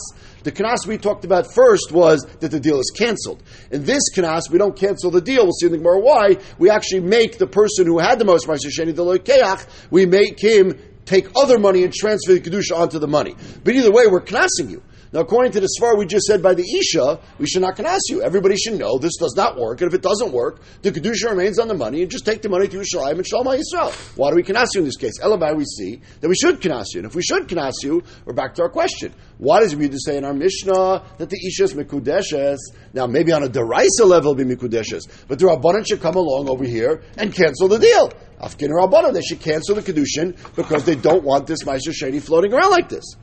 the 0.48 0.52
knas 0.54 0.88
we 0.88 0.98
talked 0.98 1.26
about 1.26 1.54
first 1.54 1.92
was 1.92 2.26
that 2.40 2.52
the 2.52 2.60
deal 2.60 2.80
is 2.80 2.90
canceled. 2.96 3.44
In 3.70 3.84
this 3.84 4.04
knas, 4.16 4.50
we 4.50 4.58
don't 4.58 4.78
cancel 4.78 5.12
the 5.12 5.20
deal. 5.20 5.44
We'll 5.44 5.52
see 5.52 5.66
in 5.66 5.74
the 5.74 5.78
Gemara 5.78 6.00
why. 6.00 6.38
We 6.58 6.70
actually 6.70 7.02
make 7.02 7.38
the 7.38 7.48
person 7.48 7.86
who 7.86 8.00
had 8.00 8.18
the 8.18 8.26
most 8.26 8.48
Ma'aser 8.48 8.72
Sheni, 8.72 8.96
the 8.96 9.04
Loikeach, 9.04 9.68
we 9.92 10.06
make 10.06 10.40
him 10.40 10.80
take 11.06 11.28
other 11.36 11.60
money 11.60 11.84
and 11.84 11.94
transfer 11.94 12.34
the 12.34 12.40
Kedusha 12.40 12.78
onto 12.78 12.98
the 12.98 13.08
money. 13.08 13.36
But 13.64 13.76
either 13.76 13.92
way, 13.92 14.08
we're 14.08 14.24
knasing 14.24 14.70
you. 14.70 14.82
Now, 15.14 15.22
according 15.22 15.54
to 15.54 15.62
the 15.62 15.70
Svar 15.80 15.98
we 15.98 16.06
just 16.06 16.26
said 16.26 16.44
by 16.44 16.54
the 16.54 16.64
Isha, 16.64 17.20
we 17.40 17.48
should 17.48 17.62
not 17.62 17.78
knas 17.78 18.00
you. 18.10 18.22
Everybody 18.22 18.58
should 18.58 18.78
know 18.78 18.98
this 18.98 19.16
does 19.18 19.34
not 19.38 19.58
work, 19.58 19.80
and 19.82 19.90
if 19.90 19.96
it 19.96 20.02
doesn't 20.02 20.34
work, 20.34 20.60
the 20.82 20.92
Kedusha 20.92 21.30
remains 21.30 21.60
on 21.60 21.70
the 21.70 21.74
money, 21.74 22.02
and 22.02 22.12
just 22.12 22.26
take 22.26 22.42
the 22.42 22.50
money 22.50 22.68
to 22.68 22.78
Yisrael 22.78 23.12
and 23.12 23.26
Shalom 23.26 23.46
Yisrael. 23.46 23.94
Why 24.18 24.32
do 24.32 24.36
we 24.36 24.44
knas 24.44 24.68
you 24.76 24.82
in 24.82 24.86
this 24.86 24.98
case? 24.98 25.20
Elabai, 25.20 25.56
we 25.56 25.64
see 25.64 26.02
that 26.20 26.28
we 26.28 26.36
should 26.36 26.60
knas 26.60 26.88
you. 26.94 27.00
And 27.00 27.06
if 27.06 27.16
we 27.16 27.22
should 27.22 27.48
knas 27.48 27.74
you, 27.84 28.04
we're 28.26 28.34
back 28.34 28.56
to 28.56 28.64
our 28.64 28.70
question. 28.70 29.14
Why 29.38 29.62
does 29.62 29.76
we 29.76 29.88
to 29.88 29.98
say 29.98 30.18
in 30.18 30.26
our 30.26 30.34
Mishnah 30.34 31.06
that 31.18 31.30
the 31.30 31.38
Isha 31.48 31.64
is 31.64 31.74
Mikudeshes? 31.74 32.58
Now, 32.94 33.08
maybe 33.08 33.32
on 33.32 33.44
a 33.44 33.48
Deraisa 33.48 34.06
level 34.06 34.36
be 34.36 34.44
Mikudeshes, 34.44 35.04
but 35.28 35.40
the 35.40 35.46
Rabbanan 35.46 35.88
should 35.88 36.02
come 36.02 36.16
along 36.16 36.50
over 36.50 36.66
here 36.66 37.04
and 37.18 37.34
cancel 37.34 37.70
the 37.70 37.80
deal. 37.80 38.12
Afkin 38.42 38.70
or 38.70 38.86
Rabbanan, 38.86 39.14
they 39.14 39.22
should 39.22 39.40
cancel 39.40 39.76
the 39.76 39.82
Kedushin 39.82 40.38
because 40.56 40.84
they 40.84 40.96
don't 40.96 41.24
want 41.24 41.48
this 41.48 41.64
Ma'aser 41.64 41.94
Sheni 41.94 42.22
floating 42.22 42.54
around 42.54 42.72
like 42.72 42.90
this. 42.90 43.16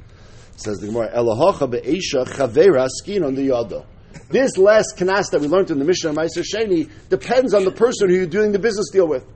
Says 0.56 0.78
the 0.78 0.86
Gemara, 0.86 1.10
Elohocha 1.14 1.70
be'esha 1.70 2.24
chavera 2.24 2.88
skin 2.88 3.24
on 3.24 3.34
the 3.34 3.48
yado. 3.48 3.84
This 4.30 4.56
last 4.56 4.94
kanas 4.96 5.30
that 5.30 5.40
we 5.40 5.48
learned 5.48 5.70
in 5.70 5.78
the 5.78 5.84
Mishnah 5.84 6.10
of 6.10 6.16
Ma'aser 6.16 6.44
Sheni 6.44 6.90
depends 7.08 7.52
on 7.54 7.64
the 7.64 7.72
person 7.72 8.08
who 8.08 8.14
you're 8.14 8.26
doing 8.26 8.52
the 8.52 8.58
business 8.58 8.90
deal 8.90 9.08
with. 9.08 9.26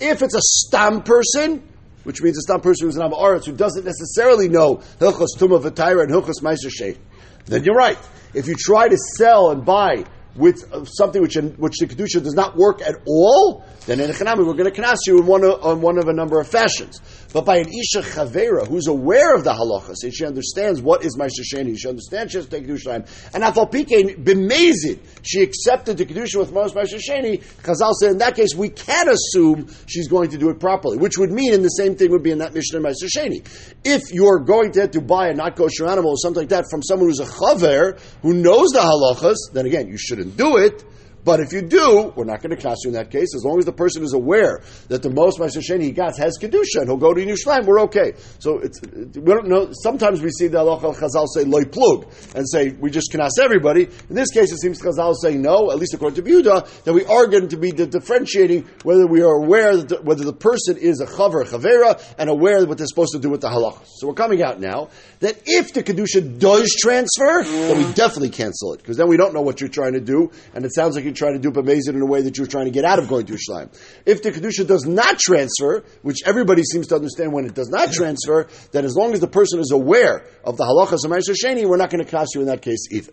If 0.00 0.22
it's 0.22 0.34
a 0.34 0.40
stam 0.40 1.02
person, 1.02 1.62
which 2.04 2.22
means 2.22 2.38
a 2.38 2.42
stam 2.42 2.60
person 2.60 2.86
who's 2.86 2.96
an 2.96 3.02
Amaretz 3.02 3.44
who 3.44 3.52
doesn't 3.52 3.84
necessarily 3.84 4.48
know 4.48 4.76
Hilchos 4.98 5.36
Tumah 5.38 5.62
V'Taira 5.62 6.02
and 6.02 6.10
Hilchos 6.10 6.42
Ma'aser 6.42 6.70
Sheni, 6.70 6.98
then 7.46 7.64
you're 7.64 7.76
right. 7.76 7.98
If 8.34 8.46
you 8.46 8.54
try 8.58 8.88
to 8.88 8.96
sell 9.16 9.50
and 9.50 9.64
buy 9.64 10.04
with 10.34 10.64
something 10.96 11.20
which 11.20 11.36
which 11.36 11.78
the 11.78 11.86
kedusha 11.86 12.22
does 12.22 12.34
not 12.34 12.56
work 12.56 12.80
at 12.80 12.94
all, 13.06 13.64
then 13.86 13.98
in 14.00 14.10
Echanami 14.10 14.46
we're 14.46 14.54
going 14.54 14.72
to 14.72 14.80
knas 14.80 14.98
you 15.06 15.18
in 15.18 15.26
one 15.26 15.44
of, 15.44 15.62
on 15.64 15.80
one 15.80 15.98
of 15.98 16.08
a 16.08 16.12
number 16.12 16.40
of 16.40 16.48
fashions. 16.48 17.00
But 17.32 17.44
by 17.44 17.58
an 17.58 17.68
isha 17.68 18.02
chavera 18.02 18.66
who's 18.66 18.86
aware 18.86 19.34
of 19.34 19.44
the 19.44 19.52
halachas 19.52 20.04
and 20.04 20.14
she 20.14 20.24
understands 20.24 20.80
what 20.80 21.04
is 21.04 21.16
ma'aser 21.16 21.42
sheni, 21.52 21.76
she 21.78 21.88
understands 21.88 22.32
she 22.32 22.38
has 22.38 22.46
to 22.46 22.50
take 22.50 22.66
kedusha 22.66 22.84
time, 22.84 23.04
and 23.34 23.42
afal 23.42 23.70
pikein 23.70 24.22
b'mezid 24.22 25.00
she 25.22 25.42
accepted 25.42 25.96
the 25.96 26.06
kedusha 26.06 26.38
with 26.38 26.52
most 26.52 26.74
ma'aser 26.74 27.00
sheni. 27.00 27.42
Chazal 27.62 27.92
said 27.94 28.12
in 28.12 28.18
that 28.18 28.36
case 28.36 28.54
we 28.54 28.68
can 28.68 29.08
assume 29.08 29.68
she's 29.86 30.08
going 30.08 30.30
to 30.30 30.38
do 30.38 30.50
it 30.50 30.60
properly, 30.60 30.98
which 30.98 31.18
would 31.18 31.32
mean, 31.32 31.52
and 31.52 31.64
the 31.64 31.68
same 31.68 31.96
thing 31.96 32.10
would 32.10 32.22
be 32.22 32.30
in 32.30 32.38
that 32.38 32.54
mission 32.54 32.82
mishnah 32.82 33.08
ma'aser 33.08 33.08
sheni. 33.08 33.72
If 33.84 34.12
you're 34.12 34.40
going 34.40 34.72
to 34.72 34.82
have 34.82 34.90
to 34.92 35.00
buy 35.00 35.28
a 35.28 35.34
not 35.34 35.56
kosher 35.56 35.86
animal 35.86 36.10
or 36.10 36.16
something 36.16 36.42
like 36.42 36.50
that 36.50 36.66
from 36.70 36.82
someone 36.82 37.08
who's 37.08 37.20
a 37.20 37.26
chaver 37.26 37.98
who 38.22 38.34
knows 38.34 38.68
the 38.70 38.80
halachas, 38.80 39.52
then 39.52 39.66
again 39.66 39.88
you 39.88 39.98
shouldn't 39.98 40.36
do 40.36 40.56
it. 40.56 40.84
But 41.24 41.40
if 41.40 41.52
you 41.52 41.62
do, 41.62 42.12
we're 42.16 42.24
not 42.24 42.42
going 42.42 42.50
to 42.50 42.60
class 42.60 42.78
you 42.84 42.88
in 42.88 42.94
that 42.94 43.10
case. 43.10 43.34
As 43.34 43.44
long 43.44 43.58
as 43.58 43.64
the 43.64 43.72
person 43.72 44.02
is 44.02 44.12
aware 44.12 44.62
that 44.88 45.02
the 45.02 45.10
most 45.10 45.38
Meiser 45.38 45.62
Sheni 45.62 45.82
he 45.82 45.92
got 45.92 46.18
has 46.18 46.36
Kedusha 46.38 46.80
and 46.80 46.88
he'll 46.88 46.96
go 46.96 47.14
to 47.14 47.24
Yerushalayim, 47.24 47.64
we're 47.64 47.80
okay. 47.82 48.14
So 48.40 48.58
it's, 48.58 48.80
we 48.82 49.32
don't 49.32 49.46
know. 49.46 49.70
Sometimes 49.72 50.20
we 50.20 50.30
see 50.30 50.48
the 50.48 50.58
halacha 50.58 50.96
Chazal 50.96 51.26
say 51.28 51.44
loy 51.44 51.64
plug 51.64 52.12
and 52.34 52.48
say 52.48 52.70
we 52.72 52.90
just 52.90 53.10
can 53.10 53.20
ask 53.20 53.40
everybody. 53.40 53.84
In 54.08 54.16
this 54.16 54.30
case, 54.30 54.52
it 54.52 54.58
seems 54.58 54.80
Chazal 54.80 55.14
saying 55.14 55.40
no, 55.40 55.70
at 55.70 55.78
least 55.78 55.94
according 55.94 56.22
to 56.24 56.28
Yehuda, 56.28 56.84
that 56.84 56.92
we 56.92 57.04
are 57.04 57.26
going 57.28 57.48
to 57.48 57.56
be 57.56 57.70
differentiating 57.70 58.68
whether 58.82 59.06
we 59.06 59.22
are 59.22 59.34
aware 59.34 59.76
that 59.76 59.88
the, 59.88 60.02
whether 60.02 60.24
the 60.24 60.32
person 60.32 60.76
is 60.76 61.00
a 61.00 61.06
chaver, 61.06 61.44
chavera, 61.44 62.02
and 62.18 62.30
aware 62.30 62.62
of 62.62 62.68
what 62.68 62.78
they're 62.78 62.86
supposed 62.86 63.12
to 63.12 63.20
do 63.20 63.30
with 63.30 63.42
the 63.42 63.48
halacha. 63.48 63.84
So 63.86 64.08
we're 64.08 64.14
coming 64.14 64.42
out 64.42 64.60
now 64.60 64.88
that 65.20 65.40
if 65.46 65.72
the 65.72 65.84
kedusha 65.84 66.38
does 66.38 66.74
transfer, 66.80 67.44
then 67.44 67.78
we 67.78 67.92
definitely 67.92 68.30
cancel 68.30 68.74
it 68.74 68.78
because 68.78 68.96
then 68.96 69.08
we 69.08 69.16
don't 69.16 69.34
know 69.34 69.42
what 69.42 69.60
you're 69.60 69.70
trying 69.70 69.92
to 69.92 70.00
do, 70.00 70.30
and 70.54 70.64
it 70.64 70.74
sounds 70.74 70.96
like 70.96 71.11
you're 71.20 71.28
trying 71.28 71.40
to 71.40 71.48
dupe 71.48 71.56
amazing 71.56 71.94
in 71.94 72.02
a 72.02 72.06
way 72.06 72.22
that 72.22 72.36
you're 72.38 72.46
trying 72.46 72.64
to 72.64 72.70
get 72.70 72.84
out 72.84 72.98
of 72.98 73.08
going 73.08 73.26
to 73.26 73.34
Yerushalayim. 73.34 73.78
If 74.06 74.22
the 74.22 74.32
kedusha 74.32 74.66
does 74.66 74.86
not 74.86 75.18
transfer, 75.18 75.84
which 76.02 76.18
everybody 76.24 76.62
seems 76.62 76.88
to 76.88 76.96
understand 76.96 77.32
when 77.32 77.44
it 77.44 77.54
does 77.54 77.68
not 77.68 77.92
transfer, 77.92 78.48
then 78.72 78.84
as 78.84 78.94
long 78.96 79.12
as 79.12 79.20
the 79.20 79.28
person 79.28 79.60
is 79.60 79.70
aware 79.70 80.24
of 80.44 80.56
the 80.56 80.64
halachas 80.64 81.04
of 81.04 81.36
Sheni, 81.36 81.66
we're 81.66 81.76
not 81.76 81.90
going 81.90 82.04
to 82.04 82.10
cast 82.10 82.34
you 82.34 82.40
in 82.40 82.46
that 82.46 82.62
case 82.62 82.86
either. 82.90 83.12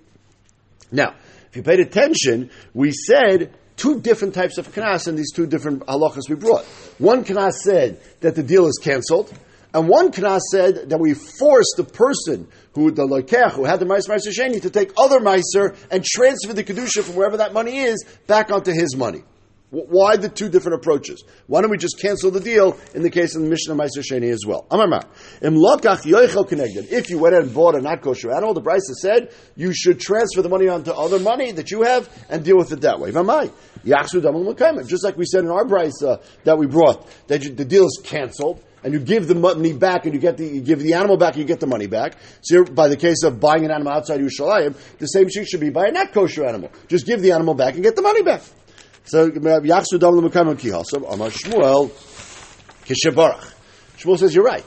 Now, 0.91 1.15
if 1.49 1.55
you 1.55 1.63
paid 1.63 1.79
attention, 1.79 2.51
we 2.73 2.91
said 2.91 3.53
two 3.75 4.01
different 4.01 4.33
types 4.33 4.57
of 4.57 4.71
knas 4.73 5.07
in 5.07 5.15
these 5.15 5.31
two 5.31 5.47
different 5.47 5.85
halachas 5.85 6.29
we 6.29 6.35
brought. 6.35 6.65
One 6.97 7.23
knas 7.23 7.53
said 7.53 7.99
that 8.21 8.35
the 8.35 8.43
deal 8.43 8.67
is 8.67 8.79
canceled, 8.81 9.33
and 9.73 9.88
one 9.88 10.11
knas 10.11 10.41
said 10.51 10.89
that 10.89 10.99
we 10.99 11.13
forced 11.13 11.75
the 11.77 11.83
person 11.83 12.47
who 12.73 12.91
the 12.91 13.05
loikech 13.05 13.51
who 13.51 13.65
had 13.65 13.79
the 13.79 13.85
meiser 13.85 14.09
meiser 14.09 14.33
sheni 14.35 14.61
to 14.61 14.69
take 14.69 14.91
other 14.97 15.19
meiser 15.19 15.75
and 15.91 16.03
transfer 16.03 16.53
the 16.53 16.63
kedusha 16.63 17.03
from 17.03 17.15
wherever 17.15 17.38
that 17.38 17.53
money 17.53 17.77
is 17.77 18.03
back 18.25 18.51
onto 18.51 18.71
his 18.71 18.95
money. 18.95 19.23
Why 19.71 20.17
the 20.17 20.29
two 20.29 20.49
different 20.49 20.79
approaches? 20.79 21.23
Why 21.45 21.61
don't 21.61 21.69
we 21.69 21.77
just 21.77 21.99
cancel 22.01 22.31
the 22.31 22.39
deal 22.39 22.79
in 22.95 23.03
the 23.03 23.11
case 23.11 23.35
of 23.35 23.43
the 23.43 23.47
Mishnah 23.47 23.75
Meiser 23.75 24.01
Sheni 24.03 24.31
as 24.31 24.43
well? 24.43 24.65
If 26.91 27.09
you 27.11 27.19
went 27.19 27.35
and 27.35 27.53
bought 27.53 27.75
a 27.75 27.81
not 27.81 28.01
kosher 28.01 28.31
animal, 28.31 28.55
the 28.55 28.63
Brisa 28.63 28.95
said 28.99 29.31
you 29.55 29.71
should 29.71 29.99
transfer 29.99 30.41
the 30.41 30.49
money 30.49 30.67
onto 30.67 30.89
other 30.89 31.19
money 31.19 31.51
that 31.51 31.69
you 31.69 31.83
have 31.83 32.09
and 32.29 32.43
deal 32.43 32.57
with 32.57 32.71
it 32.71 32.81
that 32.81 32.99
way. 32.99 33.11
Just 34.88 35.03
like 35.03 35.17
we 35.17 35.25
said 35.25 35.43
in 35.43 35.51
our 35.51 35.65
Brisa 35.65 36.23
that 36.45 36.57
we 36.57 36.65
brought, 36.65 37.05
that 37.27 37.41
the 37.55 37.65
deal 37.65 37.85
is 37.85 38.01
canceled 38.03 38.63
and 38.83 38.93
you 38.93 39.00
give 39.00 39.27
the 39.27 39.36
money 39.36 39.74
back 39.74 40.05
and 40.05 40.13
you 40.13 40.19
get 40.19 40.38
the 40.38 40.45
you 40.45 40.62
give 40.62 40.79
the 40.79 40.93
animal 40.93 41.17
back, 41.17 41.38
you 41.38 41.43
get 41.43 41.59
the 41.59 41.67
money 41.67 41.88
back. 41.88 42.15
So 42.41 42.63
by 42.63 42.88
the 42.88 42.98
case 42.98 43.24
of 43.24 43.39
buying 43.39 43.65
an 43.65 43.71
animal 43.71 43.93
outside 43.93 44.19
Yerushalayim, 44.19 44.75
the 44.98 45.07
same 45.07 45.27
thing 45.27 45.45
should 45.45 45.59
be 45.59 45.69
by 45.69 45.88
a 45.88 45.91
not 45.91 46.13
kosher 46.13 46.45
animal. 46.45 46.71
Just 46.88 47.05
give 47.05 47.21
the 47.21 47.31
animal 47.31 47.53
back 47.53 47.75
and 47.75 47.83
get 47.83 47.95
the 47.95 48.01
money 48.01 48.21
back. 48.21 48.41
So 49.05 49.29
Yachsu 49.29 50.00
Dam 50.00 50.12
L'Mekam 50.12 50.55
Kihasam 50.55 51.12
Amar 51.12 51.29
Shmuel 51.29 51.89
Kishabarach. 52.86 53.53
Shmuel 53.98 54.17
says 54.17 54.33
you're 54.33 54.43
right. 54.43 54.65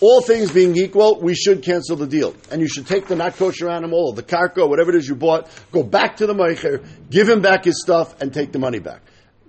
All 0.00 0.20
things 0.20 0.50
being 0.50 0.76
equal, 0.76 1.20
we 1.20 1.34
should 1.34 1.62
cancel 1.62 1.96
the 1.96 2.06
deal, 2.06 2.34
and 2.50 2.60
you 2.60 2.68
should 2.68 2.86
take 2.86 3.06
the 3.06 3.14
not 3.14 3.36
kosher 3.36 3.70
animal 3.70 4.08
or 4.08 4.12
the 4.12 4.24
karka, 4.24 4.68
whatever 4.68 4.90
it 4.90 4.96
is 4.96 5.08
you 5.08 5.14
bought, 5.14 5.48
go 5.70 5.82
back 5.82 6.16
to 6.16 6.26
the 6.26 6.34
meicher, 6.34 6.84
give 7.08 7.28
him 7.28 7.40
back 7.40 7.64
his 7.64 7.80
stuff, 7.80 8.20
and 8.20 8.34
take 8.34 8.52
the 8.52 8.58
money 8.58 8.80
back. 8.80 9.00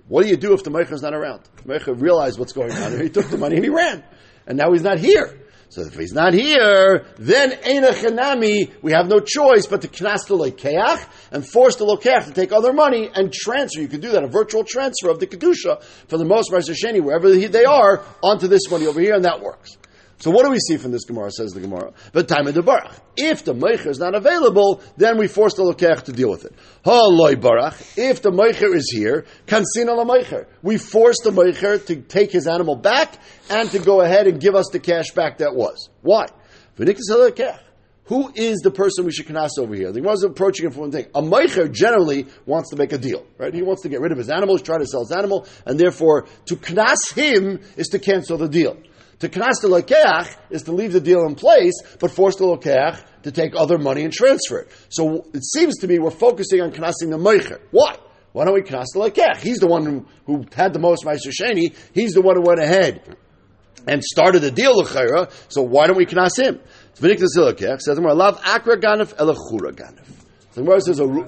What 0.08 0.22
do 0.22 0.28
you 0.28 0.36
do 0.36 0.52
if 0.52 0.62
the 0.62 0.70
meicher 0.70 0.92
is 0.92 1.02
not 1.02 1.14
around? 1.14 1.42
The 1.56 1.74
meicher 1.74 2.00
realized 2.00 2.38
what's 2.38 2.52
going 2.52 2.72
on, 2.72 2.92
and 2.92 3.02
he 3.02 3.10
took 3.10 3.28
the 3.28 3.38
money 3.38 3.56
and 3.56 3.64
he 3.64 3.70
ran, 3.70 4.04
and 4.46 4.56
now 4.56 4.72
he's 4.72 4.82
not 4.82 4.98
here. 4.98 5.40
So 5.68 5.82
if 5.82 5.94
he's 5.94 6.12
not 6.12 6.32
here, 6.32 7.06
then 7.18 7.50
Eina 7.50 7.90
Chanami, 7.90 8.70
we 8.82 8.92
have 8.92 9.08
no 9.08 9.18
choice 9.18 9.66
but 9.66 9.82
to 9.82 9.88
knas 9.88 10.26
the 10.28 10.36
Lekeach 10.36 11.04
and 11.32 11.44
force 11.44 11.74
the 11.74 11.84
Lekeach 11.84 12.26
to 12.26 12.32
take 12.32 12.52
other 12.52 12.72
money 12.72 13.10
and 13.12 13.32
transfer. 13.32 13.80
You 13.80 13.88
can 13.88 14.00
do 14.00 14.12
that, 14.12 14.22
a 14.22 14.28
virtual 14.28 14.62
transfer 14.62 15.08
of 15.08 15.18
the 15.18 15.26
Kedusha 15.26 15.82
for 16.06 16.18
the 16.18 16.24
most 16.24 16.52
Sheni, 16.52 17.02
wherever 17.02 17.34
they 17.34 17.64
are, 17.64 18.04
onto 18.22 18.46
this 18.46 18.70
money 18.70 18.86
over 18.86 19.00
here, 19.00 19.14
and 19.14 19.24
that 19.24 19.40
works. 19.40 19.76
So 20.18 20.30
what 20.30 20.44
do 20.44 20.50
we 20.50 20.58
see 20.58 20.78
from 20.78 20.92
this 20.92 21.04
Gemara, 21.04 21.30
says 21.30 21.52
the 21.52 21.60
Gemara? 21.60 21.92
But 22.12 22.26
time 22.26 22.46
of 22.46 22.54
the 22.54 22.62
Barach. 22.62 22.98
If 23.16 23.44
the 23.44 23.52
Meicher 23.52 23.88
is 23.88 23.98
not 23.98 24.14
available, 24.14 24.80
then 24.96 25.18
we 25.18 25.28
force 25.28 25.54
the 25.54 25.62
Lokech 25.62 26.04
to 26.04 26.12
deal 26.12 26.30
with 26.30 26.46
it. 26.46 26.54
Haloi 26.84 27.34
Barach. 27.34 27.98
If 27.98 28.22
the 28.22 28.30
Meicher 28.30 28.74
is 28.74 28.90
here, 28.94 29.26
Kansina 29.46 29.92
la 29.92 30.04
Meicher. 30.04 30.46
We 30.62 30.78
force 30.78 31.16
the 31.22 31.30
Meicher 31.30 31.84
to 31.86 31.96
take 31.96 32.32
his 32.32 32.46
animal 32.46 32.76
back 32.76 33.18
and 33.50 33.70
to 33.70 33.78
go 33.78 34.00
ahead 34.00 34.26
and 34.26 34.40
give 34.40 34.54
us 34.54 34.70
the 34.72 34.80
cash 34.80 35.10
back 35.14 35.38
that 35.38 35.54
was. 35.54 35.90
Why? 36.00 36.26
Who 38.06 38.32
is 38.34 38.58
the 38.58 38.70
person 38.70 39.04
we 39.04 39.12
should 39.12 39.26
knas 39.26 39.58
over 39.58 39.74
here? 39.74 39.90
The 39.90 40.00
Gemara 40.00 40.14
is 40.14 40.22
approaching 40.22 40.66
him 40.66 40.72
for 40.72 40.80
one 40.80 40.92
thing. 40.92 41.06
A 41.14 41.20
meicher 41.20 41.70
generally 41.70 42.26
wants 42.46 42.70
to 42.70 42.76
make 42.76 42.92
a 42.92 42.98
deal, 42.98 43.26
right? 43.36 43.52
He 43.52 43.62
wants 43.62 43.82
to 43.82 43.88
get 43.88 44.00
rid 44.00 44.12
of 44.12 44.18
his 44.18 44.30
animals, 44.30 44.62
try 44.62 44.78
to 44.78 44.86
sell 44.86 45.00
his 45.00 45.10
animal, 45.10 45.46
and 45.66 45.78
therefore 45.78 46.26
to 46.46 46.56
knas 46.56 47.12
him 47.14 47.60
is 47.76 47.88
to 47.88 47.98
cancel 47.98 48.38
the 48.38 48.48
deal. 48.48 48.76
To 49.20 49.28
knas 49.28 49.62
the 49.62 49.68
lokeach 49.68 50.36
is 50.50 50.64
to 50.64 50.72
leave 50.72 50.92
the 50.92 51.00
deal 51.00 51.24
in 51.26 51.34
place, 51.34 51.74
but 51.98 52.10
force 52.10 52.36
the 52.36 52.44
lokeach 52.44 53.02
to 53.22 53.32
take 53.32 53.52
other 53.56 53.78
money 53.78 54.04
and 54.04 54.12
transfer 54.12 54.60
it. 54.60 54.70
So 54.90 55.26
it 55.32 55.42
seems 55.44 55.78
to 55.78 55.88
me 55.88 55.98
we're 55.98 56.10
focusing 56.10 56.60
on 56.60 56.70
knasing 56.70 57.10
the 57.10 57.16
meicher. 57.16 57.60
Why? 57.70 57.96
Why 58.32 58.44
don't 58.44 58.54
we 58.54 58.60
knas 58.60 58.86
the 58.92 59.00
lokeach? 59.00 59.38
He's 59.38 59.58
the 59.58 59.66
one 59.66 59.86
who, 59.86 60.06
who 60.26 60.44
had 60.54 60.74
the 60.74 60.78
most 60.78 61.04
meiser 61.04 61.32
sheni. 61.32 61.74
He's 61.94 62.12
the 62.12 62.20
one 62.20 62.36
who 62.36 62.42
went 62.42 62.60
ahead 62.60 63.16
and 63.88 64.04
started 64.04 64.40
the 64.40 64.50
deal 64.50 64.76
l'chayra. 64.76 65.32
So 65.48 65.62
why 65.62 65.86
don't 65.86 65.96
we 65.96 66.04
knas 66.04 66.38
him? 66.38 66.60
V'nik 66.96 67.18
the 67.18 67.30
lokeach 67.36 67.80
says, 67.80 67.98
"Love 67.98 68.38
akra 68.44 68.78
ganif 68.78 69.14
elachura 69.14 69.72
ganif." 69.72 70.06
The 70.52 70.62
Gemara 70.62 70.80
says 70.82 71.00
a. 71.00 71.26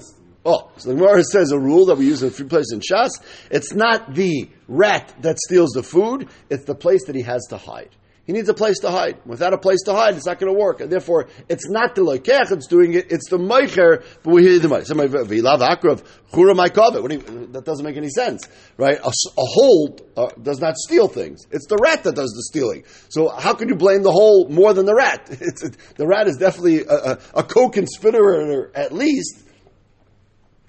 Oh, 0.51 0.71
so 0.77 0.89
the 0.89 0.95
Gemara 0.95 1.23
says 1.23 1.51
a 1.51 1.59
rule 1.59 1.85
that 1.85 1.99
we 1.99 2.05
use 2.05 2.23
in 2.23 2.29
a 2.29 2.31
few 2.31 2.45
places 2.45 2.71
in 2.73 2.79
Shas. 2.79 3.11
It's 3.51 3.71
not 3.75 4.15
the 4.15 4.49
rat 4.67 5.13
that 5.21 5.37
steals 5.37 5.69
the 5.73 5.83
food; 5.83 6.27
it's 6.49 6.65
the 6.65 6.73
place 6.73 7.05
that 7.05 7.13
he 7.15 7.21
has 7.21 7.45
to 7.51 7.57
hide. 7.57 7.95
He 8.25 8.33
needs 8.33 8.49
a 8.49 8.55
place 8.55 8.79
to 8.79 8.89
hide. 8.89 9.19
Without 9.27 9.53
a 9.53 9.59
place 9.59 9.83
to 9.85 9.93
hide, 9.93 10.15
it's 10.15 10.25
not 10.25 10.39
going 10.39 10.51
to 10.51 10.59
work. 10.59 10.81
And 10.81 10.91
therefore, 10.91 11.27
it's 11.49 11.69
not 11.69 11.93
the 11.93 12.01
loikech 12.01 12.49
that's 12.49 12.65
doing 12.65 12.93
it; 12.93 13.11
it's 13.11 13.29
the 13.29 13.37
meicher. 13.37 14.03
But 14.23 14.33
we 14.33 14.41
hear 14.41 14.57
the 14.57 14.69
meicher. 14.69 14.95
Vilav 14.95 15.59
akrav 15.59 16.03
chura 16.31 16.55
maikavet. 16.55 17.53
That 17.53 17.65
doesn't 17.65 17.85
make 17.85 17.97
any 17.97 18.09
sense, 18.09 18.47
right? 18.75 18.97
A, 18.97 19.07
a 19.07 19.45
hole 19.45 19.99
uh, 20.17 20.29
does 20.41 20.59
not 20.59 20.77
steal 20.77 21.07
things. 21.07 21.45
It's 21.51 21.67
the 21.67 21.77
rat 21.77 22.03
that 22.05 22.15
does 22.15 22.31
the 22.31 22.43
stealing. 22.49 22.85
So 23.09 23.29
how 23.29 23.53
can 23.53 23.69
you 23.69 23.75
blame 23.75 24.01
the 24.01 24.11
hole 24.11 24.47
more 24.49 24.73
than 24.73 24.87
the 24.87 24.95
rat? 24.95 25.29
It, 25.41 25.77
the 25.95 26.07
rat 26.07 26.27
is 26.27 26.37
definitely 26.37 26.85
a, 26.85 26.93
a, 26.93 27.19
a 27.35 27.43
co-conspirator 27.43 28.71
at 28.73 28.91
least 28.91 29.43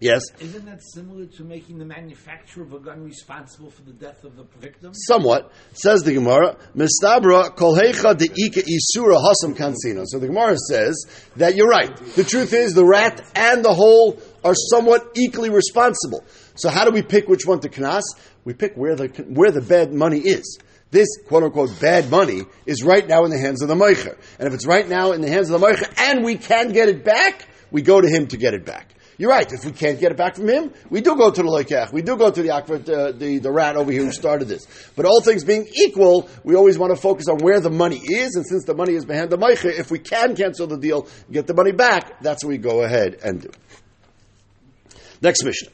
Yes. 0.00 0.22
Isn't 0.40 0.64
that 0.64 0.80
similar 0.82 1.26
to 1.26 1.44
making 1.44 1.78
the 1.78 1.84
manufacturer 1.84 2.64
of 2.64 2.72
a 2.72 2.78
gun 2.78 3.04
responsible 3.04 3.70
for 3.70 3.82
the 3.82 3.92
death 3.92 4.24
of 4.24 4.34
the 4.34 4.44
victim? 4.58 4.94
Somewhat. 4.94 5.52
Says 5.74 6.02
the 6.02 6.14
Gemara, 6.14 6.56
Mistabra 6.74 7.54
kolhecha 7.54 8.16
de 8.16 8.24
ika 8.34 8.62
isura 8.62 9.18
hasam 9.18 9.54
kansino. 9.54 10.04
So 10.06 10.18
the 10.18 10.28
Gemara 10.28 10.56
says 10.68 11.04
that 11.36 11.54
you're 11.54 11.68
right. 11.68 11.94
The 12.16 12.24
truth 12.24 12.54
is 12.54 12.72
the 12.72 12.84
rat 12.84 13.20
and 13.34 13.62
the 13.62 13.74
hole 13.74 14.18
are 14.42 14.54
somewhat 14.54 15.12
equally 15.16 15.50
responsible. 15.50 16.24
So 16.54 16.70
how 16.70 16.86
do 16.86 16.92
we 16.92 17.02
pick 17.02 17.28
which 17.28 17.44
one 17.44 17.60
to 17.60 17.68
knas? 17.68 18.02
We 18.46 18.54
pick 18.54 18.76
where 18.76 18.96
the, 18.96 19.08
where 19.28 19.50
the 19.50 19.60
bad 19.60 19.92
money 19.92 20.20
is 20.20 20.58
this 20.90 21.08
quote 21.28 21.44
unquote 21.44 21.78
bad 21.78 22.10
money 22.10 22.42
is 22.66 22.82
right 22.82 23.06
now 23.06 23.24
in 23.24 23.30
the 23.30 23.38
hands 23.38 23.62
of 23.62 23.68
the 23.68 23.74
Meicher. 23.74 24.16
And 24.38 24.48
if 24.48 24.54
it's 24.54 24.66
right 24.66 24.88
now 24.88 25.12
in 25.12 25.20
the 25.20 25.28
hands 25.28 25.50
of 25.50 25.60
the 25.60 25.66
Meicher 25.66 25.92
and 25.98 26.24
we 26.24 26.36
can 26.36 26.72
get 26.72 26.88
it 26.88 27.04
back, 27.04 27.46
we 27.70 27.82
go 27.82 28.00
to 28.00 28.08
him 28.08 28.26
to 28.28 28.36
get 28.36 28.54
it 28.54 28.64
back. 28.64 28.94
You're 29.20 29.28
right. 29.28 29.52
If 29.52 29.66
we 29.66 29.72
can't 29.72 30.00
get 30.00 30.12
it 30.12 30.16
back 30.16 30.36
from 30.36 30.48
him, 30.48 30.72
we 30.88 31.02
do 31.02 31.14
go 31.14 31.30
to 31.30 31.42
the 31.42 31.46
Loikach. 31.46 31.92
We 31.92 32.00
do 32.00 32.16
go 32.16 32.30
to 32.30 32.42
the 32.42 32.54
uh, 32.54 33.12
the, 33.12 33.38
the 33.38 33.52
rat 33.52 33.76
over 33.76 33.92
here 33.92 34.02
who 34.02 34.12
started 34.12 34.48
this. 34.48 34.66
But 34.96 35.04
all 35.04 35.20
things 35.20 35.44
being 35.44 35.68
equal, 35.74 36.30
we 36.42 36.54
always 36.54 36.78
want 36.78 36.96
to 36.96 36.98
focus 36.98 37.28
on 37.28 37.36
where 37.36 37.60
the 37.60 37.68
money 37.68 37.98
is. 37.98 38.34
And 38.34 38.46
since 38.46 38.64
the 38.64 38.72
money 38.72 38.94
is 38.94 39.04
behind 39.04 39.28
the 39.28 39.36
Meicher, 39.36 39.78
if 39.78 39.90
we 39.90 39.98
can 39.98 40.34
cancel 40.36 40.66
the 40.68 40.78
deal, 40.78 41.06
get 41.30 41.46
the 41.46 41.52
money 41.52 41.72
back, 41.72 42.22
that's 42.22 42.42
what 42.42 42.48
we 42.48 42.56
go 42.56 42.80
ahead 42.80 43.18
and 43.22 43.42
do. 43.42 43.50
Next 45.20 45.44
mission. 45.44 45.68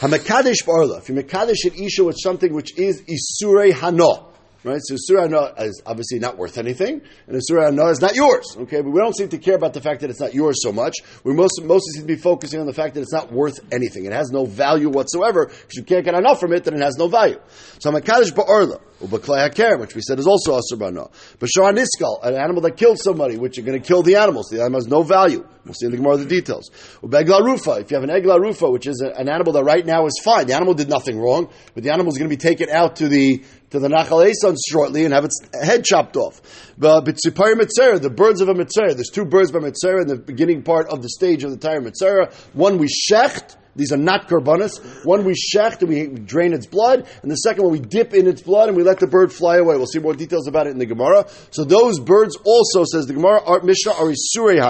Hamakadesh 0.00 0.64
Barla. 0.64 0.98
If 0.98 1.08
you 1.08 1.14
Makadesh 1.14 1.64
an 1.64 1.80
Isha 1.80 2.02
with 2.02 2.16
something 2.20 2.52
which 2.52 2.76
is 2.76 3.00
Isurei 3.02 3.70
Hano. 3.70 4.31
Right? 4.64 4.80
So 4.84 4.94
Surah 4.96 5.24
Anah 5.24 5.54
is 5.58 5.82
obviously 5.84 6.20
not 6.20 6.38
worth 6.38 6.56
anything, 6.56 7.02
and 7.26 7.36
a 7.36 7.40
Surah 7.42 7.66
Anah 7.66 7.86
is 7.86 8.00
not 8.00 8.14
yours. 8.14 8.56
Okay, 8.56 8.80
but 8.80 8.90
we 8.90 9.00
don't 9.00 9.16
seem 9.16 9.28
to 9.30 9.38
care 9.38 9.56
about 9.56 9.74
the 9.74 9.80
fact 9.80 10.02
that 10.02 10.10
it's 10.10 10.20
not 10.20 10.34
yours 10.34 10.62
so 10.62 10.72
much. 10.72 10.94
We 11.24 11.34
most, 11.34 11.60
mostly 11.64 11.94
seem 11.94 12.02
to 12.02 12.06
be 12.06 12.16
focusing 12.16 12.60
on 12.60 12.66
the 12.66 12.72
fact 12.72 12.94
that 12.94 13.00
it's 13.00 13.12
not 13.12 13.32
worth 13.32 13.58
anything. 13.72 14.04
It 14.04 14.12
has 14.12 14.30
no 14.30 14.44
value 14.44 14.88
whatsoever, 14.88 15.46
because 15.46 15.74
you 15.74 15.82
can't 15.82 16.04
get 16.04 16.14
enough 16.14 16.38
from 16.38 16.52
it, 16.52 16.62
then 16.62 16.74
it 16.74 16.80
has 16.80 16.96
no 16.96 17.08
value. 17.08 17.40
So 17.80 17.90
Makadish 17.90 18.32
Ba'orla, 18.32 18.80
Ubaklai 19.00 19.50
HaKer, 19.50 19.80
which 19.80 19.96
we 19.96 20.00
said 20.00 20.20
is 20.20 20.28
also 20.28 20.52
Asur 20.52 20.78
Ba'anah. 20.78 21.10
Bashar 21.38 21.76
Niskal, 21.76 22.22
an 22.22 22.34
animal 22.34 22.62
that 22.62 22.76
killed 22.76 23.00
somebody, 23.00 23.38
which 23.38 23.56
you're 23.56 23.66
going 23.66 23.80
to 23.80 23.84
kill 23.84 24.02
the 24.02 24.14
animal, 24.14 24.44
so 24.44 24.54
the 24.54 24.62
animal 24.62 24.78
has 24.78 24.86
no 24.86 25.02
value. 25.02 25.44
We'll 25.64 25.74
see 25.74 25.86
in 25.86 25.92
the 25.92 25.96
Gemara 25.96 26.18
the 26.18 26.26
details. 26.26 26.70
Ubegla 27.02 27.44
Rufa, 27.44 27.72
if 27.80 27.90
you 27.90 27.96
have 27.96 28.04
an 28.04 28.10
Egla 28.10 28.40
Rufa, 28.40 28.70
which 28.70 28.86
is 28.86 29.00
an 29.00 29.28
animal 29.28 29.52
that 29.54 29.64
right 29.64 29.84
now 29.84 30.06
is 30.06 30.20
fine, 30.22 30.46
the 30.46 30.54
animal 30.54 30.74
did 30.74 30.88
nothing 30.88 31.18
wrong, 31.18 31.50
but 31.74 31.82
the 31.82 31.90
animal 31.92 32.12
is 32.12 32.18
going 32.18 32.28
to 32.30 32.36
be 32.36 32.40
taken 32.40 32.68
out 32.68 32.96
to 32.96 33.08
the 33.08 33.42
to 33.72 33.80
the 33.80 33.88
Nachal 33.88 34.24
Eson 34.24 34.56
shortly 34.70 35.04
and 35.04 35.12
have 35.12 35.24
its 35.24 35.40
head 35.60 35.84
chopped 35.84 36.16
off. 36.16 36.40
But 36.78 37.04
the 37.06 38.12
birds 38.14 38.40
of 38.40 38.48
a 38.48 38.54
Mitzera, 38.54 38.94
there's 38.94 39.10
two 39.10 39.24
birds 39.24 39.50
by 39.50 39.58
Mitzera 39.60 40.02
in 40.02 40.08
the 40.08 40.16
beginning 40.16 40.62
part 40.62 40.88
of 40.88 41.02
the 41.02 41.08
stage 41.08 41.42
of 41.42 41.50
the 41.50 41.56
Tire 41.56 41.80
Mitzera. 41.80 42.32
One 42.54 42.78
we 42.78 42.88
shecht, 42.88 43.56
These 43.74 43.92
are 43.92 43.96
not 43.96 44.28
korbanos. 44.28 45.04
One 45.06 45.24
we 45.24 45.32
shecht 45.32 45.80
and 45.80 45.88
we 45.88 46.06
drain 46.06 46.52
its 46.52 46.66
blood, 46.66 47.08
and 47.22 47.30
the 47.30 47.36
second 47.36 47.64
one 47.64 47.72
we 47.72 47.80
dip 47.80 48.12
in 48.12 48.26
its 48.26 48.42
blood 48.42 48.68
and 48.68 48.76
we 48.76 48.82
let 48.82 49.00
the 49.00 49.06
bird 49.06 49.32
fly 49.32 49.56
away. 49.56 49.76
We'll 49.76 49.86
see 49.86 49.98
more 49.98 50.14
details 50.14 50.46
about 50.46 50.66
it 50.66 50.70
in 50.70 50.78
the 50.78 50.86
Gemara. 50.86 51.26
So 51.50 51.64
those 51.64 51.98
birds 51.98 52.36
also, 52.44 52.84
says 52.84 53.06
the 53.06 53.14
Gemara, 53.14 53.42
are 53.42 53.62
Mishnah 53.62 53.92
are 53.92 54.12
Isurei. 54.12 54.60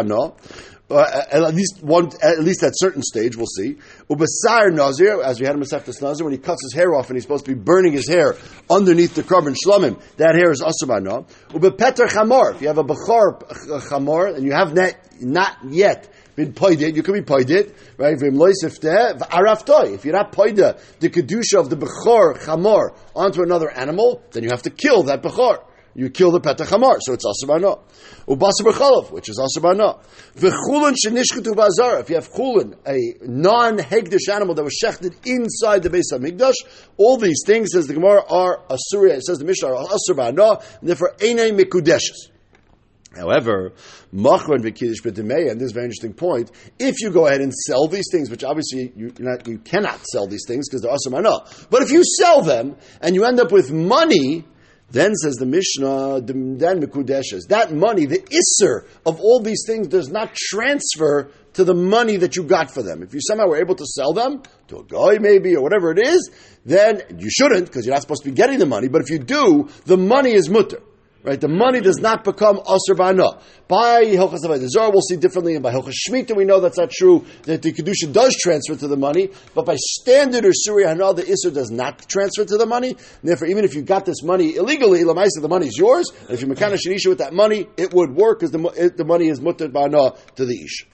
Uh, 0.91 1.25
at 1.31 1.55
least 1.55 1.83
one, 1.83 2.11
at 2.23 2.41
least 2.41 2.63
at 2.63 2.73
certain 2.77 3.03
stage, 3.03 3.35
we'll 3.35 3.47
see. 3.47 3.79
Ubasar 4.11 4.73
Nazir, 4.73 5.23
as 5.23 5.39
we 5.41 5.47
had 5.47 5.55
in 5.55 5.63
Masechtas 5.63 6.03
Nazir, 6.03 6.25
when 6.25 6.33
he 6.33 6.39
cuts 6.39 6.63
his 6.63 6.75
hair 6.75 6.93
off 6.95 7.09
and 7.09 7.17
he's 7.17 7.23
supposed 7.23 7.45
to 7.45 7.55
be 7.55 7.61
burning 7.61 7.93
his 7.93 8.09
hair 8.09 8.35
underneath 8.69 9.15
the 9.15 9.23
carbon 9.23 9.55
shlomim, 9.55 10.01
that 10.17 10.35
hair 10.35 10.51
is 10.51 10.61
asabana. 10.61 11.25
Ubepeter 11.51 12.09
Chamor, 12.09 12.55
if 12.55 12.63
you 12.63 12.69
have 12.69 12.79
a 12.79 12.85
Bechar 12.85 13.43
Chamor 13.89 14.35
and 14.35 14.45
you 14.45 14.53
have 14.53 14.75
not, 14.75 14.95
not 15.21 15.57
yet 15.69 16.09
been 16.35 16.53
poided, 16.53 16.97
you 16.97 17.03
could 17.03 17.15
be 17.15 17.23
poided, 17.23 17.75
right? 17.99 18.15
If 18.15 18.23
you're 18.23 18.33
not 18.33 18.51
poided 20.33 20.79
the 21.01 21.11
kedusha 21.11 21.61
of 21.61 21.71
the 21.71 21.77
Bechor 21.77 22.39
Chamor 22.39 22.95
onto 23.15 23.43
another 23.43 23.71
animal, 23.71 24.23
then 24.33 24.43
you 24.43 24.49
have 24.51 24.63
to 24.63 24.71
kill 24.71 25.05
that 25.05 25.23
Bechor 25.23 25.63
you 25.95 26.11
kill 26.11 26.31
the 26.31 26.41
petach 26.41 26.69
hamar, 26.69 26.99
so 27.01 27.13
it's 27.13 27.27
asur 27.27 27.49
b'ana. 27.49 27.79
Ubasar 28.27 28.63
b'chalav, 28.63 29.11
which 29.11 29.29
is 29.29 29.39
asur 29.39 29.63
b'ana. 29.63 29.99
V'chulin 30.37 30.95
shenishketu 30.95 31.55
b'azara, 31.55 32.01
if 32.01 32.09
you 32.09 32.17
have 32.17 32.31
chulin, 32.31 32.77
a 32.87 33.27
non-hegdish 33.27 34.29
animal 34.33 34.55
that 34.55 34.65
was 34.65 34.79
shechted 34.83 35.15
inside 35.27 35.83
the 35.83 35.91
base 35.91 36.13
of 36.13 36.23
Migdash, 36.23 36.55
all 36.97 37.17
these 37.17 37.43
things, 37.45 37.71
says 37.73 37.87
the 37.87 37.95
Gemara, 37.95 38.23
are 38.29 38.63
asur, 38.71 39.11
it 39.11 39.23
says 39.23 39.39
the 39.39 39.45
Mishnah, 39.45 39.69
are 39.69 39.87
asur 39.87 40.17
b'ana, 40.17 40.63
and 40.81 40.89
therefore 40.89 41.15
einay 41.19 41.59
mikudeshes. 41.59 42.31
However, 43.15 43.73
machron 44.15 44.63
v'kiddush 44.63 45.03
b'demei, 45.03 45.51
and 45.51 45.61
this 45.61 45.67
is 45.67 45.73
a 45.73 45.75
very 45.75 45.85
interesting 45.85 46.15
point. 46.15 46.51
If 46.79 47.01
you 47.01 47.11
go 47.11 47.27
ahead 47.27 47.43
and 47.43 47.53
sell 47.53 47.87
these 47.87 48.07
things, 48.11 48.31
which 48.31 48.43
obviously 48.43 48.93
you, 48.97 49.13
not, 49.19 49.47
you 49.47 49.59
cannot 49.59 50.01
sell 50.07 50.27
these 50.27 50.45
things 50.47 50.69
because 50.69 50.81
they're 50.81 50.91
asur 50.91 51.69
but 51.69 51.83
if 51.83 51.91
you 51.91 52.03
sell 52.05 52.41
them 52.41 52.77
and 53.03 53.15
you 53.15 53.25
end 53.25 53.39
up 53.39 53.53
with 53.53 53.71
money 53.71 54.47
then 54.93 55.15
says 55.15 55.37
the 55.37 55.47
Mishnah, 55.47 56.21
then 56.21 56.81
Mikudeshes. 56.81 57.49
That 57.49 57.73
money, 57.73 58.05
the 58.05 58.19
Isser 58.19 58.87
of 59.07 59.19
all 59.21 59.41
these 59.41 59.65
things 59.67 59.89
does 59.89 60.11
not 60.11 60.35
transfer 60.35 61.31
to 61.55 61.65
the 61.65 61.75
money 61.75 62.19
that 62.19 62.37
you 62.37 62.45
got 62.45 62.71
for 62.71 62.83
them. 62.83 63.03
If 63.03 63.15
you 63.15 63.21
somehow 63.21 63.49
were 63.49 63.57
able 63.57 63.75
to 63.75 63.87
sell 63.87 64.13
them 64.13 64.43
to 64.69 64.79
a 64.79 64.85
guy 64.85 65.19
maybe 65.19 65.57
or 65.57 65.63
whatever 65.63 65.93
it 65.93 65.99
is, 65.99 66.31
then 66.65 67.03
you 67.19 67.31
shouldn't 67.31 67.67
because 67.67 67.87
you're 67.87 67.95
not 67.95 68.03
supposed 68.03 68.23
to 68.23 68.29
be 68.29 68.35
getting 68.35 68.59
the 68.59 68.67
money. 68.67 68.89
But 68.89 69.03
if 69.03 69.11
you 69.11 69.19
do, 69.19 69.69
the 69.87 69.97
money 69.97 70.33
is 70.33 70.49
mutter. 70.49 70.81
Right? 71.25 71.41
The 71.41 71.49
money 71.49 71.81
does 71.81 71.99
not 71.99 72.25
become 72.25 72.57
Asr 72.59 72.97
Ba'ana. 72.97 73.41
By 73.69 74.05
Hilchas 74.05 74.41
Zar, 74.69 74.91
we'll 74.91 75.03
see 75.03 75.17
differently, 75.17 75.55
and 75.55 75.63
by 75.63 75.73
Hilchas 75.73 75.95
Shemitah, 76.09 76.37
we 76.37 76.45
know 76.45 76.59
that's 76.59 76.79
not 76.79 76.91
true, 76.91 77.25
that 77.45 77.63
the 77.63 77.73
Kedusha 77.73 78.13
does 78.13 78.37
transfer 78.43 78.75
to 78.75 78.89
the 78.89 78.97
money, 78.97 79.31
but 79.55 79.65
by 79.65 79.77
standard 79.77 80.45
or 80.45 80.51
Surya 80.53 80.89
Hana, 80.89 81.15
the 81.15 81.23
Isser 81.23 81.55
does 81.55 81.71
not 81.71 82.09
transfer 82.09 82.45
to 82.45 82.57
the 82.57 82.67
money. 82.67 82.91
And 82.91 82.99
therefore, 83.23 83.47
even 83.47 83.65
if 83.65 83.75
you 83.75 83.83
got 83.83 84.05
this 84.05 84.25
money 84.25 84.57
illegally, 84.57 85.05
Lamaisa, 85.05 85.41
the 85.41 85.49
money 85.49 85.69
is 85.69 85.79
yours, 85.79 86.11
and 86.23 86.31
if 86.31 86.41
you're 86.41 86.51
Mekana 86.51 86.77
Shanisha 86.77 87.07
with 87.09 87.19
that 87.19 87.33
money, 87.33 87.69
it 87.77 87.95
would 87.95 88.17
work 88.17 88.41
because 88.41 88.51
the, 88.51 88.93
the 88.97 89.05
money 89.05 89.29
is 89.29 89.41
Mutter 89.41 89.69
Ba'ana 89.69 90.19
to 90.35 90.45
the 90.45 90.61
Ish. 90.61 90.89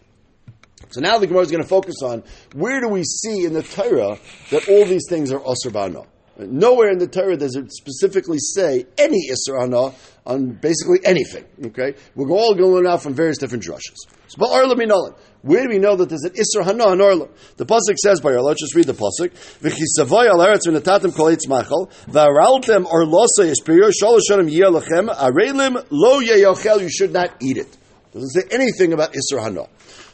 So 0.90 1.00
now 1.00 1.18
the 1.18 1.26
Gemara 1.26 1.42
is 1.42 1.50
going 1.50 1.62
to 1.62 1.68
focus 1.68 1.96
on 2.02 2.22
where 2.54 2.80
do 2.80 2.88
we 2.88 3.02
see 3.02 3.44
in 3.44 3.54
the 3.54 3.62
Torah 3.62 4.18
that 4.50 4.68
all 4.68 4.84
these 4.84 5.06
things 5.08 5.32
are 5.32 5.40
Asr 5.40 5.70
Ba'ana. 5.70 6.06
Nowhere 6.38 6.90
in 6.90 6.98
the 6.98 7.08
Torah 7.08 7.36
does 7.36 7.56
it 7.56 7.72
specifically 7.72 8.38
say 8.38 8.86
any 8.96 9.28
Isser 9.28 9.60
Hana 9.60 9.92
on 10.24 10.52
basically 10.52 11.00
anything. 11.04 11.44
Okay, 11.66 11.94
we're 12.14 12.30
all 12.30 12.54
going 12.54 12.86
out 12.86 13.02
from 13.02 13.14
various 13.14 13.38
different 13.38 13.64
drushes. 13.64 13.96
So, 14.28 14.36
but 14.38 14.52
Arla 14.52 14.76
Minolan, 14.76 15.16
where 15.42 15.64
do 15.64 15.68
we 15.68 15.78
know 15.78 15.96
that 15.96 16.08
there's 16.08 16.22
an 16.22 16.34
Isser 16.34 16.64
Hana 16.64 16.84
on 16.84 17.00
Arla? 17.00 17.28
The 17.56 17.66
pasuk 17.66 17.96
says 17.96 18.20
by 18.20 18.34
Arla. 18.34 18.48
Let's 18.48 18.60
just 18.60 18.76
read 18.76 18.86
the 18.86 18.92
pasuk. 18.92 19.32
V'chisavoy 19.60 20.28
al 20.28 20.38
eretz 20.38 20.68
v'natatem 20.68 21.16
kol 21.16 21.26
eitz 21.26 21.48
machal 21.48 21.90
v'araltem 22.06 22.84
orlosa 22.84 23.42
yispiriyo 23.42 23.90
shalosh 24.00 24.30
shanim 24.30 24.48
yelachem 24.48 25.12
arelim 25.12 25.84
lo 25.90 26.20
yeyochel. 26.20 26.80
You 26.82 26.90
should 26.90 27.12
not 27.12 27.30
eat 27.40 27.56
it. 27.56 27.76
Doesn't 28.12 28.28
say 28.30 28.42
anything 28.52 28.92
about 28.92 29.12
Isser 29.12 29.42
Hana. 29.42 29.66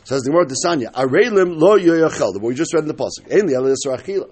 Says 0.05 0.23
the 0.23 0.33
word 0.33 0.49
Desanya. 0.49 0.91
Arelim 0.93 1.59
lo 1.59 1.77
yeyochel. 1.79 2.33
The 2.33 2.41
we 2.41 2.55
just 2.55 2.73
read 2.73 2.85
in 2.85 2.89
the 2.89 2.95
pasuk. 2.95 3.31
Ain't 3.31 3.47
the 3.47 3.55
Isser 3.55 3.95
Achila. 3.99 4.31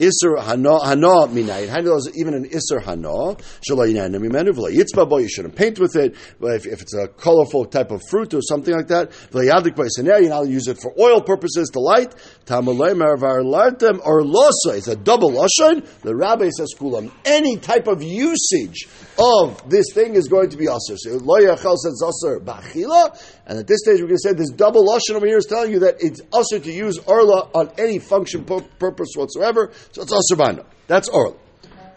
Isser 0.00 0.42
hana 0.42 0.84
hana 0.84 1.28
minayin. 1.28 1.68
How 1.68 1.78
even 2.18 2.34
an 2.34 2.48
isser 2.48 2.82
hana? 2.82 3.36
Shalayinayim 3.62 4.16
mimenu 4.16 4.50
v'layitzba 4.50 5.08
boy. 5.08 5.18
You 5.18 5.28
shouldn't 5.28 5.54
paint 5.54 5.78
with 5.78 5.94
it. 5.94 6.16
If, 6.40 6.66
if 6.66 6.82
it's 6.82 6.94
a 6.94 7.06
colorful 7.06 7.66
type 7.66 7.92
of 7.92 8.02
fruit 8.10 8.34
or 8.34 8.40
something 8.42 8.74
like 8.74 8.88
that, 8.88 9.10
v'layadik 9.30 9.76
b'yisaner. 9.76 10.20
You 10.20 10.30
now 10.30 10.42
use 10.42 10.66
it 10.66 10.78
for 10.82 10.92
oil 10.98 11.20
purposes 11.20 11.70
to 11.74 11.78
light. 11.78 12.12
Tamalei 12.44 12.94
meravar 12.96 13.44
lartem 13.44 14.00
or 14.04 14.22
losa. 14.22 14.76
It's 14.76 14.88
a 14.88 14.96
double 14.96 15.30
lashon. 15.30 15.86
The 16.00 16.16
rabbi 16.16 16.50
says 16.50 16.74
kulam. 16.76 17.12
Any 17.24 17.56
type 17.56 17.86
of 17.86 18.02
usage 18.02 18.88
of 19.16 19.70
this 19.70 19.92
thing 19.94 20.16
is 20.16 20.26
going 20.26 20.50
to 20.50 20.56
be 20.56 20.64
aser. 20.64 20.96
So 20.96 21.18
lo 21.22 21.38
yachal 21.38 21.76
says 21.76 22.02
aser 22.04 22.40
b'achila. 22.40 23.16
And 23.46 23.58
at 23.58 23.68
this 23.68 23.80
stage, 23.80 24.00
we're 24.00 24.08
going 24.08 24.16
to 24.16 24.28
say 24.28 24.32
this 24.32 24.50
double 24.50 24.84
lashon 24.84 25.14
over 25.14 25.26
here 25.26 25.38
is 25.38 25.46
telling 25.46 25.70
you 25.70 25.78
that 25.80 25.96
it's 26.00 26.20
aser 26.34 26.58
to 26.64 26.72
use 26.72 26.98
arla 27.06 27.48
on 27.54 27.70
any 27.78 28.00
function 28.00 28.44
purpose 28.44 29.12
whatsoever. 29.14 29.70
So 29.94 30.02
it's 30.02 30.12
Asr 30.12 30.64
That's 30.88 31.08
oral. 31.08 31.38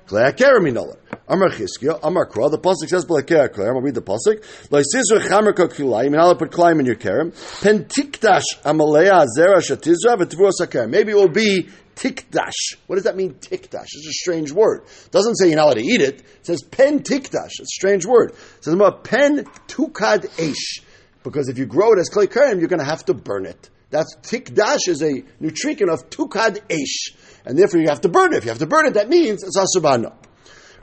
Klei 0.06 0.32
Akerim 0.32 0.96
Amar 1.28 1.50
Chizkiya, 1.50 2.00
Amar 2.04 2.30
Kra. 2.30 2.52
The 2.52 2.60
pasuk 2.60 2.90
says 2.90 3.06
Blakei 3.06 3.50
Akerim. 3.50 3.74
I'll 3.74 3.82
read 3.82 3.96
the 3.96 4.04
pasuk. 4.04 4.44
Lo 4.70 4.80
Yisizru 4.80 5.20
Chamer 5.20 5.52
Kokilayim. 5.52 6.06
And 6.06 6.18
I'll 6.18 6.36
put 6.36 6.52
Klaim 6.52 6.80
in 6.80 6.86
your 6.86 6.96
Kerem. 6.96 7.34
Pen 7.64 7.86
Tikdash 7.86 8.44
Amalea 8.64 9.26
Zera 9.36 9.58
Shatizra 9.58 10.16
V'Tvuos 10.16 10.62
Akerim. 10.62 10.92
Maybe 10.92 11.12
it 11.12 11.16
will 11.16 11.28
be 11.28 11.70
Tikdash. 11.96 12.78
What 12.86 12.98
does 12.98 13.06
that 13.06 13.16
mean, 13.16 13.34
Tikdash? 13.34 13.88
It's 13.92 14.08
a 14.08 14.14
strange 14.14 14.52
word. 14.52 14.84
It 14.84 15.12
doesn't 15.12 15.36
say 15.38 15.48
you're 15.48 15.56
not 15.56 15.66
allowed 15.66 15.74
to 15.80 15.84
eat 15.84 16.02
it. 16.02 16.20
It 16.20 16.46
says 16.46 16.62
Pen 16.62 17.00
Tikdash. 17.00 17.50
It's 17.60 17.62
a 17.62 17.66
strange 17.66 18.06
word. 18.06 18.30
It 18.30 18.64
says 18.64 18.76
Pen 19.04 19.46
Tukad 19.68 20.40
Esh. 20.40 20.84
Because 21.24 21.50
if 21.50 21.58
you 21.58 21.66
grow 21.66 21.94
it 21.94 22.00
as 22.00 22.12
Klei 22.12 22.28
Kerem, 22.28 22.60
you're 22.60 22.70
going 22.70 22.80
to 22.80 22.86
have 22.86 23.06
to 23.06 23.16
burn 23.16 23.48
it. 23.48 23.72
That's 23.90 24.16
Tikdash 24.18 24.88
is 24.88 25.02
a 25.02 25.22
nutricon 25.42 25.92
of 25.92 26.10
tukad 26.10 26.60
esh, 26.70 27.16
and 27.46 27.58
therefore 27.58 27.80
you 27.80 27.88
have 27.88 28.02
to 28.02 28.10
burn 28.10 28.34
it. 28.34 28.38
If 28.38 28.46
you 28.46 28.50
have 28.50 28.60
to 28.60 28.68
burn 28.68 28.86
it, 28.86 28.96
that 28.96 29.10
means 29.10 29.44
it's 29.44 29.58
asubano. 29.58 30.14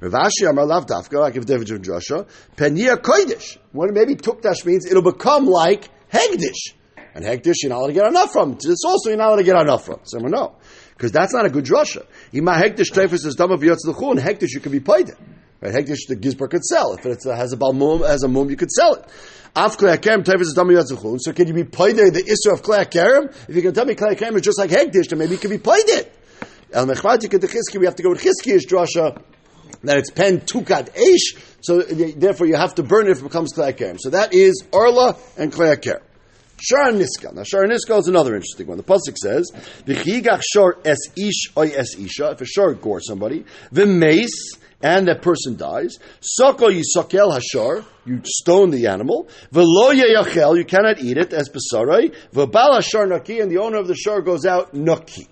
Ravashi 0.00 0.48
Amar 0.48 0.66
Lav 0.66 0.86
Dafka, 0.86 1.22
I 1.22 1.30
give 1.30 1.46
David 1.46 1.82
Joshua, 1.82 2.26
Penia 2.56 2.96
Kodesh. 2.96 3.58
When 3.72 3.92
maybe 3.92 4.16
Tukdash 4.16 4.64
means 4.64 4.86
it'll 4.86 5.02
become 5.02 5.46
like 5.46 5.88
Hegdish. 6.10 6.74
And 7.14 7.24
Hegdish 7.24 7.56
you're 7.62 7.70
not 7.70 7.78
allowed 7.78 7.86
to 7.88 7.92
get 7.92 8.06
enough 8.06 8.32
from. 8.32 8.52
It's 8.54 8.84
also 8.84 9.10
you're 9.10 9.18
not 9.18 9.28
allowed 9.28 9.36
to 9.36 9.44
get 9.44 9.56
enough 9.56 9.84
from. 9.84 10.00
Someone 10.04 10.32
no. 10.32 10.56
Because 10.96 11.12
that's 11.12 11.32
not 11.32 11.46
a 11.46 11.50
good 11.50 11.64
drasha. 11.64 12.06
Ima 12.32 12.52
Hegdish 12.52 12.90
Teifus 12.92 13.24
is 13.26 13.34
dumb 13.34 13.52
of 13.52 13.60
Yotz 13.60 13.84
and 13.84 14.18
Hegdish 14.18 14.50
you 14.52 14.60
can 14.60 14.72
be 14.72 14.80
paid. 14.80 15.12
Right? 15.60 15.74
Hegdish 15.74 16.06
the 16.08 16.16
Gizbar 16.16 16.48
could 16.50 16.64
sell. 16.64 16.94
If 16.94 17.06
it 17.06 17.22
has 17.24 17.52
a 17.52 17.56
balmum, 17.56 18.06
has 18.06 18.22
a 18.22 18.28
mum, 18.28 18.50
you 18.50 18.56
could 18.56 18.70
sell 18.70 18.94
it. 18.94 19.04
So 19.56 21.32
can 21.32 21.46
you 21.46 21.54
be 21.54 21.64
paid 21.64 21.96
the 21.96 22.24
issue 22.26 22.52
of 22.52 22.62
klei 22.62 22.84
hakerem? 22.84 23.32
If 23.48 23.54
you 23.54 23.62
can 23.62 23.72
tell 23.72 23.84
me 23.84 23.94
klei 23.94 24.16
hakerem 24.16 24.34
is 24.34 24.42
just 24.42 24.58
like 24.58 24.70
hegdish, 24.70 25.08
then 25.08 25.18
maybe 25.20 25.32
you 25.32 25.38
can 25.38 25.50
be 25.50 25.58
paid 25.58 25.88
it. 25.88 26.12
El 26.72 26.90
and 26.90 26.98
Chizki, 26.98 27.78
we 27.78 27.86
have 27.86 27.94
to 27.94 28.02
go 28.02 28.10
with 28.10 28.20
Chizki's 28.20 28.66
drasha 28.66 29.22
that 29.84 29.98
it's 29.98 30.10
pen 30.10 30.40
tukat 30.40 30.92
eish, 30.94 31.36
so 31.60 31.82
therefore 31.82 32.46
you 32.48 32.56
have 32.56 32.74
to 32.74 32.82
burn 32.82 33.06
it 33.06 33.10
if 33.10 33.20
it 33.20 33.22
becomes 33.22 33.52
kleyaker. 33.52 33.96
So 34.00 34.10
that 34.10 34.34
is 34.34 34.64
Arla 34.72 35.16
and 35.38 35.52
kleyaker. 35.52 36.00
Shar 36.56 36.92
Niska. 36.92 37.32
Now 37.32 37.44
Shar 37.44 37.64
Niska 37.66 37.96
is 37.98 38.08
another 38.08 38.34
interesting 38.34 38.66
one. 38.66 38.78
The 38.78 38.82
pasuk 38.82 39.16
says, 39.22 39.52
"V'chigach 39.86 40.42
shor 40.52 40.78
es 40.84 40.98
ish 41.16 41.52
oy 41.56 41.72
es 41.76 41.94
isha." 41.96 42.30
If 42.30 42.40
a 42.40 42.44
shor 42.44 42.74
gore 42.74 43.00
somebody, 43.00 43.44
the 43.70 43.86
mace 43.86 44.56
and 44.84 45.08
that 45.08 45.22
person 45.22 45.56
dies, 45.56 45.96
soko 46.20 46.68
yisakel 46.68 47.40
hashar. 47.40 47.86
You 48.04 48.20
stone 48.22 48.68
the 48.68 48.86
animal. 48.88 49.28
V'lo 49.50 49.94
yachel. 49.94 50.58
You 50.58 50.66
cannot 50.66 51.00
eat 51.00 51.16
it 51.16 51.32
as 51.32 51.48
besarai. 51.48 52.14
V'bal 52.34 52.78
hashar 52.78 53.08
naki, 53.08 53.40
and 53.40 53.50
the 53.50 53.56
owner 53.58 53.78
of 53.78 53.88
the 53.88 53.94
shor 53.94 54.20
goes 54.20 54.44
out 54.44 54.74
naki. 54.74 55.26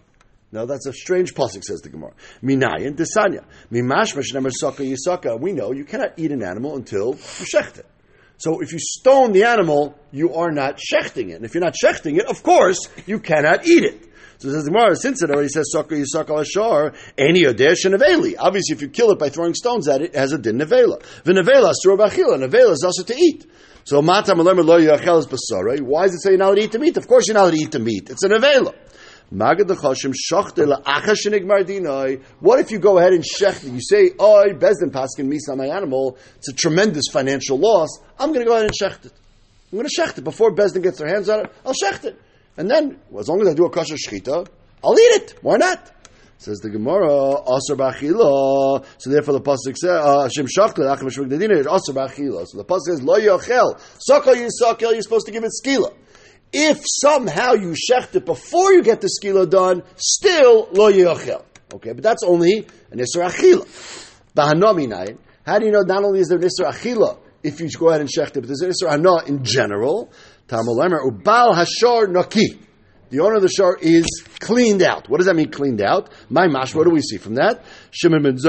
Now 0.53 0.65
that's 0.65 0.87
a 0.87 0.93
strange 0.95 1.35
pasuk, 1.35 1.65
says 1.65 1.83
the 1.83 1.91
Gemara. 1.91 2.13
Minayin 2.43 2.97
desanya. 2.97 3.45
Mimashmash 3.71 4.33
nemer 4.33 4.51
saka 4.51 4.85
yisaka. 4.85 5.39
We 5.39 5.53
know 5.53 5.73
you 5.73 5.85
cannot 5.85 6.19
eat 6.19 6.33
an 6.33 6.43
animal 6.43 6.77
until 6.77 7.09
you 7.09 7.45
shecht 7.45 7.79
it. 7.79 7.87
So 8.39 8.61
if 8.63 8.73
you 8.73 8.79
stone 8.81 9.33
the 9.33 9.45
animal, 9.45 9.99
you 10.13 10.35
are 10.35 10.51
not 10.51 10.79
shechting 10.79 11.29
it. 11.29 11.35
And 11.35 11.45
if 11.45 11.55
you're 11.55 11.63
not 11.63 11.75
shechting 11.75 12.19
it, 12.19 12.25
of 12.25 12.43
course, 12.43 12.89
you 13.07 13.21
cannot 13.21 13.67
eat 13.67 13.85
it. 13.85 14.09
So 14.43 14.51
says 14.51 14.65
the 14.65 14.73
Gemara, 14.73 14.97
since 14.97 15.23
it 15.23 15.31
already 15.31 15.51
says 15.51 15.71
saka 15.71 15.95
yisaka 15.95 16.41
ashar, 16.41 16.95
any 17.17 17.45
odesh 17.45 17.85
and 17.85 17.95
aveli. 17.95 18.35
Obviously, 18.37 18.75
if 18.75 18.83
you 18.83 18.89
kill 18.89 19.13
it 19.13 19.19
by 19.21 19.29
throwing 19.29 19.55
stones 19.55 19.87
at 19.87 20.03
it, 20.03 20.15
it 20.15 20.17
has 20.17 20.33
a 20.33 20.39
din 20.39 20.59
nevela. 20.59 21.01
V'nevela 21.23 21.73
asur 21.73 21.97
b'achila. 21.97 22.45
Nevela 22.45 22.73
is 22.73 22.83
also 22.85 23.05
to 23.05 23.15
eat. 23.15 23.47
So 23.85 24.03
matam 24.03 24.39
lo 24.39 24.81
yachel 24.81 25.21
is 25.21 25.29
basara. 25.29 25.81
Why 25.81 26.07
does 26.07 26.15
it 26.15 26.23
say 26.23 26.31
you're 26.31 26.39
not 26.39 26.47
allowed 26.47 26.57
to 26.57 26.63
eat 26.63 26.73
the 26.73 26.81
meat? 26.81 26.97
Of 26.97 27.07
course 27.07 27.29
you're 27.29 27.35
not 27.35 27.43
allowed 27.43 27.51
to 27.53 27.57
eat 27.59 27.71
the 27.71 27.79
meat. 27.79 28.11
It's 28.11 28.25
a 28.25 28.29
nevela. 28.29 28.75
What 32.41 32.59
if 32.59 32.71
you 32.73 32.79
go 32.81 32.99
ahead 32.99 33.13
and 33.13 33.25
shecht 33.25 33.73
You 33.73 33.81
say, 33.81 34.11
"Oh, 34.19 34.45
Bezdin 34.49 34.91
paskin 34.91 35.33
misa 35.33 35.57
my 35.57 35.69
animal. 35.69 36.19
It's 36.39 36.49
a 36.49 36.53
tremendous 36.53 37.05
financial 37.13 37.59
loss. 37.59 38.01
I'm 38.19 38.33
going 38.33 38.45
to 38.45 38.47
go 38.47 38.57
ahead 38.57 38.67
and 38.67 38.75
shecht 38.75 39.07
it. 39.07 39.13
I'm 39.71 39.79
going 39.79 39.89
to 39.89 40.03
shecht 40.03 40.19
it 40.19 40.25
before 40.25 40.53
Bezdin 40.53 40.83
gets 40.83 40.99
their 40.99 41.07
hands 41.07 41.29
on 41.29 41.47
it. 41.47 41.53
I'll 41.65 41.73
shecht 41.73 42.05
it, 42.05 42.21
and 42.57 42.71
then 42.71 43.01
as 43.19 43.29
long 43.29 43.41
as 43.43 43.49
I 43.49 43.55
do 43.55 43.65
a 43.65 43.71
kosher 43.71 43.95
shechita, 43.95 44.47
I'll 44.85 44.99
eat 44.99 45.23
it. 45.23 45.39
Why 45.43 45.57
not? 45.57 45.91
Says 46.39 46.59
the 46.59 46.71
Gemara, 46.71 47.07
Asar 47.07 47.77
Bachila. 47.77 48.85
So 48.99 49.11
therefore 49.11 49.35
the 49.35 49.41
Pasuk 49.41 49.77
says, 49.77 49.91
uh, 49.91 50.23
Hashem 50.23 50.47
Shachtel, 50.47 50.93
Achim 50.93 51.09
Shvik 51.09 51.31
Dedina, 51.31 51.63
Bachila. 51.63 52.45
So 52.49 52.59
the 52.59 52.65
Pasuk 52.65 52.81
says, 52.87 53.03
Lo 53.03 53.17
Yochel. 53.17 53.81
Sakal 54.11 54.35
Yisakel, 54.35 54.93
you're 54.93 55.03
supposed 55.03 55.27
to 55.27 55.33
give 55.33 55.45
it 55.45 55.53
skila. 55.65 55.95
If 56.53 56.83
somehow 56.85 57.53
you 57.53 57.75
shecht 57.75 58.17
it 58.17 58.27
before 58.27 58.73
you 58.73 58.83
get 58.83 59.01
the 59.01 59.09
skila 59.09 59.49
done, 59.49 59.85
still 59.95 60.69
Lo 60.73 60.91
Yochel. 60.91 61.45
Okay, 61.75 61.93
but 61.93 62.03
that's 62.03 62.25
only 62.25 62.67
an 62.91 62.99
Isra 62.99 63.31
Achila. 63.31 63.65
Bahanominai. 64.37 65.17
How 65.47 65.61
do 65.61 65.67
you 65.67 65.73
know 65.73 65.83
not 65.83 66.03
only 66.03 66.21
is 66.21 66.29
there 66.29 66.39
an 66.39 66.45
Isra 66.45 66.73
Achila 66.73 67.19
if 67.45 67.61
you 67.61 67.71
go 67.71 67.91
ahead 67.91 68.01
and 68.01 68.11
shecht 68.11 68.37
it, 68.37 68.41
but 68.41 68.47
there's 68.49 68.63
an 68.63 68.71
Isra 68.71 68.91
Hana 68.91 69.25
in 69.27 69.45
general? 69.45 70.11
Ubal 70.53 72.13
Naki 72.13 72.59
the 73.13 73.21
owner 73.21 73.35
of 73.35 73.43
the 73.43 73.49
shore 73.51 73.77
is 73.79 74.07
cleaned 74.41 74.81
out. 74.81 75.07
What 75.07 75.19
does 75.19 75.27
that 75.27 75.37
mean, 75.37 75.51
cleaned 75.51 75.83
out? 75.83 76.09
My 76.31 76.49
mash, 76.49 76.75
what 76.75 76.85
do 76.85 76.91
we 76.91 77.03
see 77.03 77.19
from 77.19 77.35
that? 77.35 77.63
Shimon 77.91 78.23
ben 78.23 78.37
like 78.37 78.47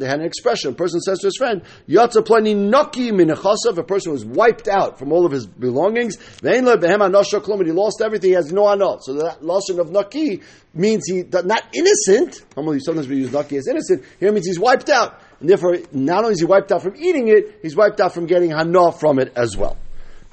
they 0.00 0.06
had 0.06 0.18
an 0.18 0.26
expression. 0.26 0.70
A 0.70 0.74
person 0.74 0.98
says 1.00 1.20
to 1.20 1.28
his 1.28 1.36
friend, 1.36 1.62
Yatza 1.88 2.26
plani 2.26 2.56
noki 2.56 3.12
minachasav, 3.12 3.78
a 3.78 3.84
person 3.84 4.10
was 4.10 4.24
wiped 4.24 4.66
out 4.66 4.98
from 4.98 5.12
all 5.12 5.24
of 5.24 5.30
his 5.30 5.46
belongings, 5.46 6.16
he 6.42 6.50
lost 6.50 8.02
everything, 8.02 8.30
he 8.30 8.34
has 8.34 8.50
no 8.52 8.62
anot. 8.64 9.02
So 9.02 9.12
that 9.14 9.44
loss 9.44 9.68
of 9.70 9.92
naki 9.92 10.42
means 10.74 11.04
he, 11.06 11.22
not 11.22 11.62
innocent, 11.74 12.42
sometimes 12.56 13.06
we 13.06 13.18
use 13.18 13.32
naki 13.32 13.56
as 13.56 13.68
innocent, 13.68 14.02
here 14.18 14.32
means 14.32 14.46
he's 14.46 14.58
wiped 14.58 14.88
out. 14.88 15.20
And 15.38 15.48
therefore, 15.48 15.78
not 15.92 16.24
only 16.24 16.32
is 16.32 16.40
he 16.40 16.46
wiped 16.46 16.72
out 16.72 16.82
from 16.82 16.96
eating 16.96 17.28
it, 17.28 17.60
he's 17.62 17.76
wiped 17.76 18.00
out 18.00 18.12
from 18.12 18.26
getting 18.26 18.50
hana 18.50 18.90
from 18.90 19.20
it 19.20 19.32
as 19.36 19.56
well. 19.56 19.76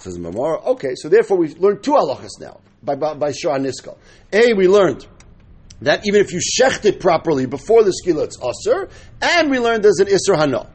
Says 0.03 0.19
Mamara. 0.19 0.65
Okay, 0.65 0.95
so 0.95 1.07
therefore 1.07 1.37
we've 1.37 1.57
learned 1.59 1.81
two 1.81 1.91
halachas 1.91 2.37
now 2.37 2.59
by 2.83 2.95
by, 2.95 3.13
by 3.13 3.31
Shah 3.31 3.57
Niskal. 3.57 3.97
A, 4.33 4.53
we 4.53 4.67
learned 4.67 5.07
that 5.81 6.05
even 6.05 6.19
if 6.19 6.33
you 6.33 6.41
shecht 6.41 6.83
it 6.83 6.99
properly 6.99 7.45
before 7.45 7.83
the 7.83 7.93
skila, 8.03 8.25
it's 8.25 8.37
aser, 8.37 8.89
and 9.21 9.49
we 9.49 9.59
learned 9.59 9.81
there's 9.81 9.99
an 9.99 10.07
isser 10.07 10.35
hana. 10.35 10.69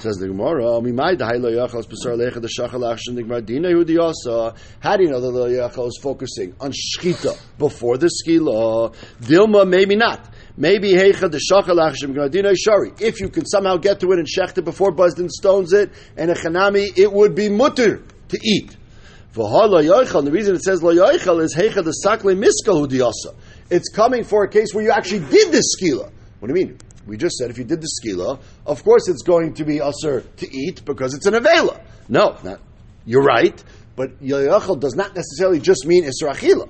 Says 0.00 0.16
the 0.16 0.28
Gemara, 0.28 0.64
"Mimai 0.82 1.16
the 1.16 1.24
lo 1.38 1.50
yachal 1.50 1.88
pesar 1.88 2.14
lecha 2.14 2.42
the 2.42 2.48
shachal 2.48 2.92
action 2.92 3.14
the 3.14 3.40
dina 3.40 3.68
yudiyasa." 3.68 4.54
How 4.80 4.98
do 4.98 5.04
you 5.04 5.08
know 5.08 5.20
that 5.20 5.30
the 5.30 5.46
yachal 5.46 5.88
is 5.88 5.98
focusing 6.02 6.54
on 6.60 6.72
shchita 6.72 7.38
before 7.56 7.96
the 7.96 8.10
skila? 8.10 8.94
Dilma, 9.22 9.66
maybe 9.66 9.96
not. 9.96 10.28
Maybe 10.58 10.92
heicha 10.92 11.30
the 11.30 11.40
shachal 11.50 11.82
action 11.82 12.12
dina 12.30 12.54
shari. 12.54 12.92
If 13.00 13.18
you 13.22 13.30
can 13.30 13.46
somehow 13.46 13.78
get 13.78 14.00
to 14.00 14.12
it 14.12 14.18
and 14.18 14.28
shecht 14.28 14.58
it 14.58 14.66
before 14.66 14.92
Buzdin 14.92 15.30
stones 15.30 15.72
it, 15.72 15.90
and 16.18 16.30
a 16.30 16.34
chanami, 16.34 16.98
it 16.98 17.10
would 17.10 17.34
be 17.34 17.48
mutter 17.48 18.02
to 18.28 18.38
eat. 18.42 18.76
The 19.34 20.28
reason 20.30 20.54
it 20.54 20.62
says 20.62 20.82
lo 20.82 20.94
yoichel 20.94 21.42
is 21.42 21.56
hecha 21.56 21.82
the 21.84 21.92
sakle 21.92 22.34
miskal 22.34 22.86
hudiyasa. 22.86 23.34
It's 23.70 23.88
coming 23.88 24.22
for 24.22 24.44
a 24.44 24.48
case 24.48 24.72
where 24.72 24.84
you 24.84 24.90
actually 24.90 25.20
did 25.20 25.50
the 25.50 25.62
skila. 25.76 26.10
What 26.38 26.48
do 26.48 26.58
you 26.58 26.66
mean? 26.66 26.78
We 27.06 27.16
just 27.16 27.36
said 27.36 27.50
if 27.50 27.58
you 27.58 27.64
did 27.64 27.80
the 27.80 27.88
skila, 28.00 28.38
of 28.66 28.84
course 28.84 29.08
it's 29.08 29.22
going 29.22 29.54
to 29.54 29.64
be 29.64 29.80
usher 29.80 30.20
to 30.20 30.56
eat 30.56 30.84
because 30.84 31.14
it's 31.14 31.26
an 31.26 31.34
avela. 31.34 31.80
No, 32.08 32.36
not. 32.44 32.60
You're 33.04 33.24
right, 33.24 33.62
but 33.96 34.22
yoichel 34.22 34.78
does 34.78 34.94
not 34.94 35.14
necessarily 35.16 35.58
just 35.58 35.84
mean 35.84 36.04
isra 36.04 36.34
achila. 36.34 36.68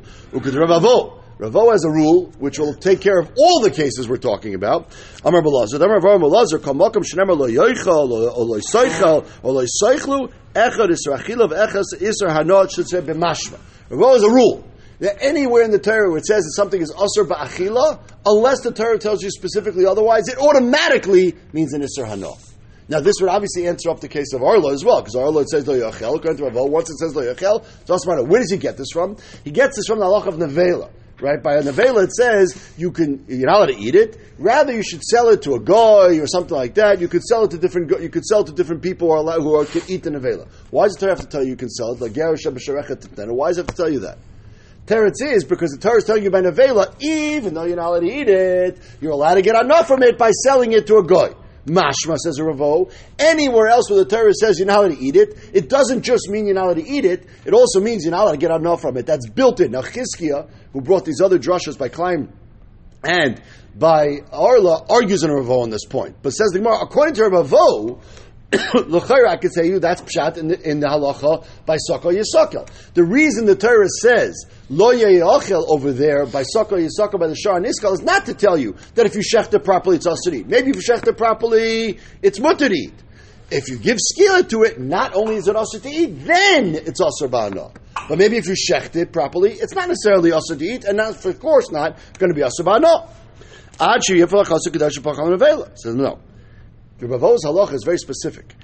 Ravo 1.44 1.72
has 1.72 1.84
a 1.84 1.90
rule 1.90 2.32
which 2.38 2.58
will 2.58 2.74
take 2.74 3.02
care 3.02 3.18
of 3.18 3.30
all 3.36 3.60
the 3.60 3.70
cases 3.70 4.08
we're 4.08 4.16
talking 4.16 4.54
about. 4.54 4.88
Amar 5.24 5.42
Balazar, 5.42 5.76
Amar 5.76 6.00
Varam 6.00 6.20
Balazar, 6.20 6.58
Kamakam 6.58 7.04
Shenemar 7.04 7.36
Lo 7.36 7.48
Yoichal, 7.48 8.08
Lo 8.08 8.58
Yoichal, 8.58 9.28
or 9.42 9.52
Lo 9.52 9.62
Yoichlu, 9.62 10.32
Echad 10.54 10.88
Isra 10.88 11.18
Achilav, 11.18 11.50
Echad 11.50 11.82
Isra 12.00 12.30
Hanot 12.30 12.74
should 12.74 12.88
say 12.88 13.02
B'mashma. 13.02 13.58
Ravo 13.90 14.14
has 14.14 14.22
a 14.22 14.30
rule 14.30 14.66
that 15.00 15.22
anywhere 15.22 15.64
in 15.64 15.70
the 15.70 15.78
Torah 15.78 16.08
where 16.08 16.18
it 16.18 16.24
says 16.24 16.44
that 16.44 16.52
something 16.56 16.80
is 16.80 16.90
Asr 16.92 17.28
Ba'achila, 17.28 18.00
unless 18.24 18.62
the 18.62 18.72
Torah 18.72 18.98
tells 18.98 19.22
you 19.22 19.30
specifically 19.30 19.84
otherwise, 19.84 20.28
it 20.28 20.38
automatically 20.38 21.34
means 21.52 21.74
an 21.74 21.82
Isra 21.82 22.06
Hanot. 22.06 22.52
Now, 22.88 23.00
this 23.00 23.16
would 23.20 23.28
obviously 23.28 23.66
answer 23.66 23.90
up 23.90 24.00
the 24.00 24.08
case 24.08 24.32
of 24.32 24.42
Arlo 24.42 24.70
as 24.70 24.82
well, 24.82 25.00
because 25.00 25.14
Arlo 25.14 25.40
it 25.40 25.50
says 25.50 25.66
Lo 25.66 25.74
Yachel, 25.74 26.40
Ravo, 26.40 26.66
once 26.66 26.88
it 26.88 26.96
says 26.96 27.14
Lo 27.14 27.22
Yachel, 27.22 27.66
it's 27.80 27.90
also 27.90 28.10
matter. 28.10 28.24
Where 28.24 28.40
does 28.40 28.50
he 28.50 28.56
get 28.56 28.78
this 28.78 28.88
from? 28.92 29.16
He 29.42 29.50
gets 29.50 29.76
this 29.76 29.86
from 29.86 29.98
the 29.98 30.06
halach 30.06 30.26
of 30.26 30.36
Nevela 30.36 30.90
right? 31.20 31.42
By 31.42 31.56
a 31.56 31.62
nevela, 31.62 32.04
it 32.04 32.12
says 32.12 32.72
you 32.76 32.90
can 32.90 33.24
you're 33.28 33.46
not 33.46 33.56
allowed 33.56 33.66
to 33.66 33.78
eat 33.78 33.94
it. 33.94 34.18
Rather, 34.38 34.72
you 34.72 34.82
should 34.82 35.02
sell 35.02 35.28
it 35.28 35.42
to 35.42 35.54
a 35.54 35.60
guy 35.60 36.18
or 36.18 36.26
something 36.26 36.56
like 36.56 36.74
that. 36.74 37.00
You 37.00 37.08
could 37.08 37.22
sell 37.22 37.44
it 37.44 37.50
to 37.52 37.58
different 37.58 37.90
you 38.02 38.08
could 38.08 38.24
sell 38.24 38.44
to 38.44 38.52
different 38.52 38.82
people 38.82 39.08
who 39.08 39.18
allowed, 39.18 39.42
who 39.42 39.54
are, 39.54 39.64
can 39.64 39.82
eat 39.88 40.02
the 40.02 40.10
nevela. 40.10 40.48
Why 40.70 40.84
does 40.86 40.94
the 40.94 41.00
Torah 41.00 41.12
have 41.12 41.20
to 41.20 41.26
tell 41.26 41.42
you 41.42 41.50
you 41.50 41.56
can 41.56 41.70
sell 41.70 41.92
it? 41.92 42.00
Like 42.00 42.16
Why 42.16 42.32
does 42.32 43.58
it 43.58 43.60
have 43.60 43.66
to 43.66 43.74
tell 43.74 43.90
you 43.90 44.00
that? 44.00 44.18
Teretz 44.86 45.22
is 45.22 45.44
because 45.44 45.70
the 45.70 45.78
Torah 45.78 45.96
is 45.96 46.04
telling 46.04 46.24
you 46.24 46.30
by 46.30 46.42
nevela, 46.42 46.94
even 47.00 47.54
though 47.54 47.64
you're 47.64 47.76
not 47.76 47.88
allowed 47.88 48.00
to 48.00 48.12
eat 48.12 48.28
it, 48.28 48.78
you're 49.00 49.12
allowed 49.12 49.34
to 49.34 49.42
get 49.42 49.56
enough 49.56 49.88
from 49.88 50.02
it 50.02 50.18
by 50.18 50.30
selling 50.30 50.72
it 50.72 50.86
to 50.88 50.96
a 50.96 51.06
guy. 51.06 51.34
Mashma 51.66 52.18
says 52.18 52.38
a 52.38 52.44
Ravo. 52.44 52.90
Anywhere 53.18 53.68
else 53.68 53.88
where 53.90 54.02
the 54.02 54.04
Torah 54.04 54.32
says 54.34 54.58
you're 54.58 54.66
not 54.66 54.80
allowed 54.80 54.96
to 54.96 55.02
eat 55.02 55.16
it, 55.16 55.38
it 55.52 55.68
doesn't 55.68 56.02
just 56.02 56.28
mean 56.28 56.46
you're 56.46 56.54
not 56.54 56.64
allowed 56.64 56.76
to 56.76 56.86
eat 56.86 57.04
it, 57.04 57.26
it 57.44 57.54
also 57.54 57.80
means 57.80 58.04
you're 58.04 58.12
not 58.12 58.24
allowed 58.24 58.32
to 58.32 58.38
get 58.38 58.50
enough 58.50 58.80
from 58.80 58.96
it. 58.96 59.06
That's 59.06 59.28
built 59.28 59.60
in. 59.60 59.72
Now 59.72 59.82
Chizkiah, 59.82 60.48
who 60.72 60.80
brought 60.80 61.04
these 61.04 61.20
other 61.20 61.38
drushas 61.38 61.78
by 61.78 61.88
Klein 61.88 62.32
and 63.02 63.40
by 63.76 64.20
Arla, 64.30 64.86
argues 64.88 65.24
in 65.24 65.30
a 65.30 65.34
Ravo 65.34 65.60
on 65.60 65.70
this 65.70 65.84
point. 65.84 66.16
But 66.22 66.30
says 66.30 66.50
the 66.52 66.58
Gemara, 66.58 66.80
according 66.80 67.14
to 67.14 67.24
Ravo, 67.24 68.00
L'chayra, 68.74 69.28
I 69.28 69.36
could 69.36 69.52
say 69.52 69.66
you 69.66 69.78
that's 69.78 70.02
pshat 70.02 70.36
in 70.36 70.48
the, 70.48 70.70
in 70.70 70.80
the 70.80 70.86
halacha 70.86 71.46
by 71.66 71.76
sakal 71.76 72.12
yisakal. 72.14 72.68
The 72.94 73.04
reason 73.04 73.46
the 73.46 73.56
Torah 73.56 73.88
says 74.00 74.46
lo 74.68 74.92
yeyachel 74.92 75.64
over 75.68 75.92
there 75.92 76.26
by 76.26 76.42
sakal 76.42 76.78
yisakal 76.78 77.18
by 77.18 77.28
the 77.28 77.36
shar 77.36 77.56
and 77.56 77.66
iskal 77.66 77.92
is 77.94 78.02
not 78.02 78.26
to 78.26 78.34
tell 78.34 78.56
you 78.58 78.76
that 78.94 79.06
if 79.06 79.14
you 79.14 79.22
shecht 79.22 79.52
it 79.54 79.64
properly 79.64 79.96
it's 79.96 80.06
also 80.06 80.32
eat. 80.32 80.46
Maybe 80.46 80.70
if 80.70 80.76
you 80.76 80.82
shecht 80.82 81.06
it 81.06 81.16
properly 81.16 81.98
it's 82.22 82.40
mutter 82.40 82.68
to 82.68 82.74
eat. 82.74 82.94
If 83.50 83.68
you 83.68 83.76
give 83.78 83.98
skila 83.98 84.48
to 84.48 84.62
it, 84.62 84.80
not 84.80 85.14
only 85.14 85.36
is 85.36 85.48
it 85.48 85.54
also 85.54 85.78
to 85.78 85.88
eat, 85.88 86.24
then 86.24 86.74
it's 86.74 87.00
also 87.00 87.28
ba'ana. 87.28 87.72
But 88.08 88.18
maybe 88.18 88.36
if 88.38 88.46
you 88.46 88.54
shecht 88.54 88.96
it 88.96 89.12
properly, 89.12 89.52
it's 89.52 89.74
not 89.74 89.88
necessarily 89.88 90.32
also 90.32 90.56
to 90.56 90.64
eat, 90.64 90.84
and 90.84 90.96
not, 90.96 91.24
of 91.24 91.40
course 91.40 91.70
not 91.70 91.98
going 92.18 92.30
to 92.30 92.34
be 92.34 92.42
also 92.42 92.62
ba'ana. 92.64 93.08
Says 95.76 95.94
no. 95.94 96.18
The 96.98 97.06
Ravo's 97.06 97.44
halacha 97.44 97.74
is 97.74 97.82
very 97.84 97.98
specific. 97.98 98.54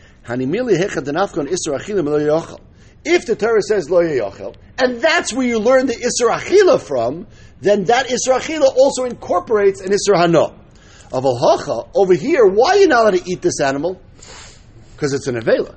If 3.03 3.27
the 3.27 3.37
Torah 3.37 3.62
says 3.62 3.90
lo 3.90 4.03
yachel, 4.03 4.55
and 4.79 5.01
that's 5.01 5.33
where 5.33 5.47
you 5.47 5.59
learn 5.59 5.87
the 5.87 5.95
isra 5.95 6.38
achila 6.38 6.81
from, 6.81 7.27
then 7.61 7.85
that 7.85 8.07
isra 8.07 8.38
achila 8.38 8.77
also 8.77 9.05
incorporates 9.05 9.81
an 9.81 9.90
isra 9.90 10.16
hana. 10.16 10.55
Of 11.12 11.25
halacha 11.25 11.88
over 11.95 12.14
here, 12.14 12.47
why 12.47 12.71
are 12.71 12.77
you 12.77 12.87
not 12.87 13.03
allowed 13.03 13.25
to 13.25 13.31
eat 13.31 13.43
this 13.43 13.61
animal? 13.61 14.01
Because 14.95 15.12
it's 15.12 15.27
an 15.27 15.35
avela. 15.35 15.75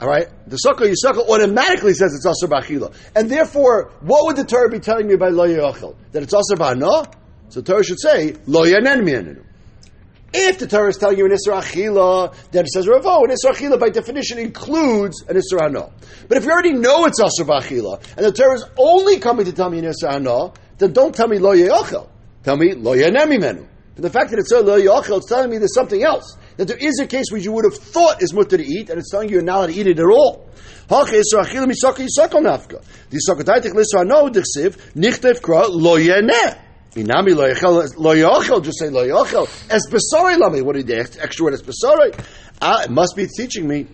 All 0.00 0.08
right, 0.08 0.28
the 0.46 0.56
sukkah 0.56 0.90
yisakah 0.90 1.28
automatically 1.28 1.92
says 1.92 2.14
it's 2.14 2.24
asr 2.26 2.48
b'achila, 2.48 2.94
and 3.14 3.28
therefore, 3.28 3.90
what 4.00 4.24
would 4.24 4.36
the 4.36 4.44
Torah 4.44 4.70
be 4.70 4.78
telling 4.78 5.06
me 5.06 5.12
about 5.12 5.34
lo 5.34 5.46
yachel? 5.46 5.96
That 6.12 6.22
it's 6.22 6.32
asr 6.32 6.56
b'hana? 6.56 7.12
So 7.50 7.60
the 7.60 7.70
Torah 7.70 7.84
should 7.84 8.00
say 8.00 8.36
lo 8.46 8.64
yanen 8.64 9.04
mi'anenu. 9.04 9.44
If 10.32 10.60
the 10.60 10.68
Torah 10.68 10.90
is 10.90 10.96
telling 10.96 11.18
you 11.18 11.26
an 11.26 11.32
Isra 11.32 11.60
Achila, 11.60 12.32
then 12.52 12.64
it 12.64 12.70
says 12.70 12.86
Ravo, 12.86 13.24
an 13.24 13.30
Isra 13.30 13.50
Achila 13.52 13.80
by 13.80 13.90
definition 13.90 14.38
includes 14.38 15.22
an 15.22 15.36
Isra 15.36 15.62
Hana. 15.62 15.90
But 16.28 16.38
if 16.38 16.44
you 16.44 16.52
already 16.52 16.72
know 16.72 17.06
it's 17.06 17.20
Asr 17.20 17.46
Achila, 17.46 18.00
and 18.16 18.26
the 18.26 18.30
Torah 18.30 18.54
is 18.54 18.64
only 18.76 19.18
coming 19.18 19.46
to 19.46 19.52
tell 19.52 19.68
me 19.68 19.80
an 19.80 19.86
Isra 19.86 20.12
Hana, 20.12 20.52
then 20.78 20.92
don't 20.92 21.12
tell 21.14 21.26
me 21.26 21.38
Lo 21.38 21.52
Ye'achel. 21.54 22.08
Tell 22.44 22.56
me 22.56 22.74
Lo 22.74 22.94
Ye'nemi 22.94 23.40
Menu. 23.40 23.66
And 23.96 24.04
the 24.04 24.10
fact 24.10 24.30
that 24.30 24.38
it's 24.38 24.52
Lo 24.52 24.78
Ye'achel, 24.78 25.16
it's 25.18 25.28
telling 25.28 25.50
me 25.50 25.58
there's 25.58 25.74
something 25.74 26.00
else. 26.02 26.36
That 26.58 26.68
there 26.68 26.78
is 26.78 27.00
a 27.00 27.08
case 27.08 27.32
which 27.32 27.44
you 27.44 27.50
would 27.52 27.64
have 27.64 27.76
thought 27.76 28.22
is 28.22 28.32
mutter 28.32 28.56
to 28.56 28.64
eat, 28.64 28.88
and 28.88 29.00
it's 29.00 29.10
telling 29.10 29.30
you 29.30 29.34
you're 29.34 29.42
not 29.42 29.56
allowed 29.58 29.66
to 29.66 29.72
eat 29.72 29.88
it 29.88 29.98
at 29.98 30.06
all. 30.06 30.46
The 30.88 30.96
Lisra 30.96 31.44
Nichtev 34.94 35.40
Kra 35.40 35.66
Lo. 35.68 35.96
Inami 36.94 37.34
lo 37.34 37.52
yachel 37.52 37.96
lo 37.96 38.14
yachel. 38.14 38.62
Just 38.62 38.78
say 38.78 38.88
lo 38.88 39.06
yachel. 39.06 39.48
Es 39.70 39.86
besori 39.88 40.38
lami. 40.38 40.62
What 40.62 40.76
did 40.76 40.86
the 40.86 40.98
extra 40.98 41.44
word 41.44 41.54
es 41.54 41.62
besori? 41.62 42.18
Ah, 42.60 42.82
it 42.82 42.90
must 42.90 43.14
be 43.16 43.26
teaching 43.26 43.66
me. 43.66 43.86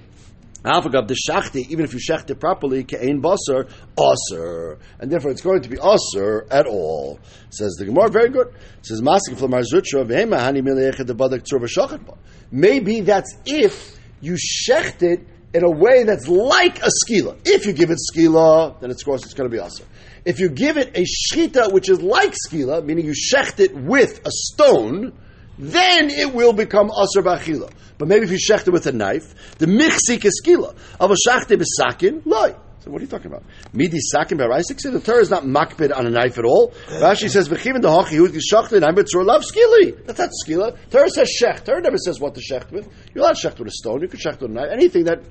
Alphagav 0.66 1.06
the 1.06 1.14
shachti, 1.14 1.68
even 1.68 1.84
if 1.84 1.92
you 1.92 2.00
shecht 2.00 2.28
it 2.28 2.40
properly, 2.40 2.82
ke'ein 2.82 3.22
basar, 3.22 3.70
aser. 3.96 4.78
And 4.98 5.12
therefore 5.12 5.30
it's 5.30 5.40
going 5.40 5.62
to 5.62 5.68
be 5.68 5.76
aser 5.78 6.44
at 6.50 6.66
all. 6.66 7.20
Says 7.50 7.76
the 7.78 7.84
Gemara, 7.84 8.10
very 8.10 8.30
good. 8.30 8.52
says 8.82 9.00
Masik 9.00 9.38
from 9.38 9.52
Mar 9.52 9.60
Zutra, 9.60 10.04
v'hema 10.04 10.38
hani 10.38 10.62
mileyechet 10.62 11.06
the 11.06 11.14
badak 11.14 11.46
tzur 11.46 12.18
Maybe 12.50 13.00
that's 13.00 13.32
if 13.46 13.96
you 14.20 14.32
shecht 14.34 15.02
it 15.02 15.20
in 15.54 15.62
a 15.62 15.70
way 15.70 16.02
that's 16.02 16.26
like 16.26 16.82
a 16.82 16.90
skila. 17.04 17.38
If 17.44 17.64
you 17.66 17.72
give 17.72 17.90
it 17.90 17.98
skila, 18.12 18.80
then 18.80 18.90
of 18.90 18.96
course 19.04 19.24
it's 19.24 19.34
going 19.34 19.48
to 19.48 19.56
be 19.56 19.62
aser. 19.62 19.84
If 20.26 20.40
you 20.40 20.48
give 20.48 20.76
it 20.76 20.90
a 20.96 21.04
shchita 21.04 21.72
which 21.72 21.88
is 21.88 22.02
like 22.02 22.34
skila, 22.34 22.84
meaning 22.84 23.06
you 23.06 23.12
shecht 23.12 23.60
it 23.60 23.74
with 23.76 24.26
a 24.26 24.30
stone, 24.30 25.12
then 25.56 26.10
it 26.10 26.34
will 26.34 26.52
become 26.52 26.90
asr 26.90 27.22
b'achila. 27.22 27.70
But 27.96 28.08
maybe 28.08 28.24
if 28.24 28.32
you 28.32 28.38
shecht 28.38 28.66
it 28.66 28.72
with 28.72 28.88
a 28.88 28.92
knife, 28.92 29.56
the 29.58 29.66
michsik 29.66 30.24
is 30.24 30.42
skila. 30.44 30.74
Of 30.98 31.12
a 31.12 31.14
shachte 31.14 31.62
b'sakin, 31.62 32.26
loy. 32.26 32.56
So 32.86 32.92
what 32.92 33.00
are 33.00 33.04
you 33.04 33.10
talking 33.10 33.26
about? 33.26 33.42
Midi 33.72 33.98
sakin 33.98 34.38
baraisik. 34.38 34.80
The 34.80 35.00
Torah 35.00 35.18
is 35.18 35.28
not 35.28 35.42
makbid 35.42 35.92
on 35.92 36.06
a 36.06 36.10
knife 36.10 36.38
at 36.38 36.44
all. 36.44 36.70
Rashi 36.86 37.28
says 37.28 37.48
v'chivin 37.48 37.82
the 37.82 37.88
hachi 37.88 38.10
who 38.10 38.28
shachtin 38.28 38.86
I'm 38.86 38.94
betzur 38.94 39.26
love 39.26 39.42
skili. 39.42 40.06
That's 40.06 40.20
not 40.20 40.30
skila. 40.30 40.78
Torah 40.90 41.10
says 41.10 41.36
shecht. 41.42 41.64
Torah 41.64 41.80
never 41.80 41.98
says 41.98 42.20
what 42.20 42.36
to 42.36 42.40
shecht 42.40 42.70
with. 42.70 42.88
You're 43.12 43.26
to 43.26 43.34
shecht 43.34 43.58
with 43.58 43.66
a 43.66 43.72
stone. 43.72 44.02
You 44.02 44.08
can 44.08 44.20
shecht 44.20 44.40
with 44.40 44.52
a 44.52 44.54
knife. 44.54 44.68
Anything 44.70 45.02
that, 45.06 45.24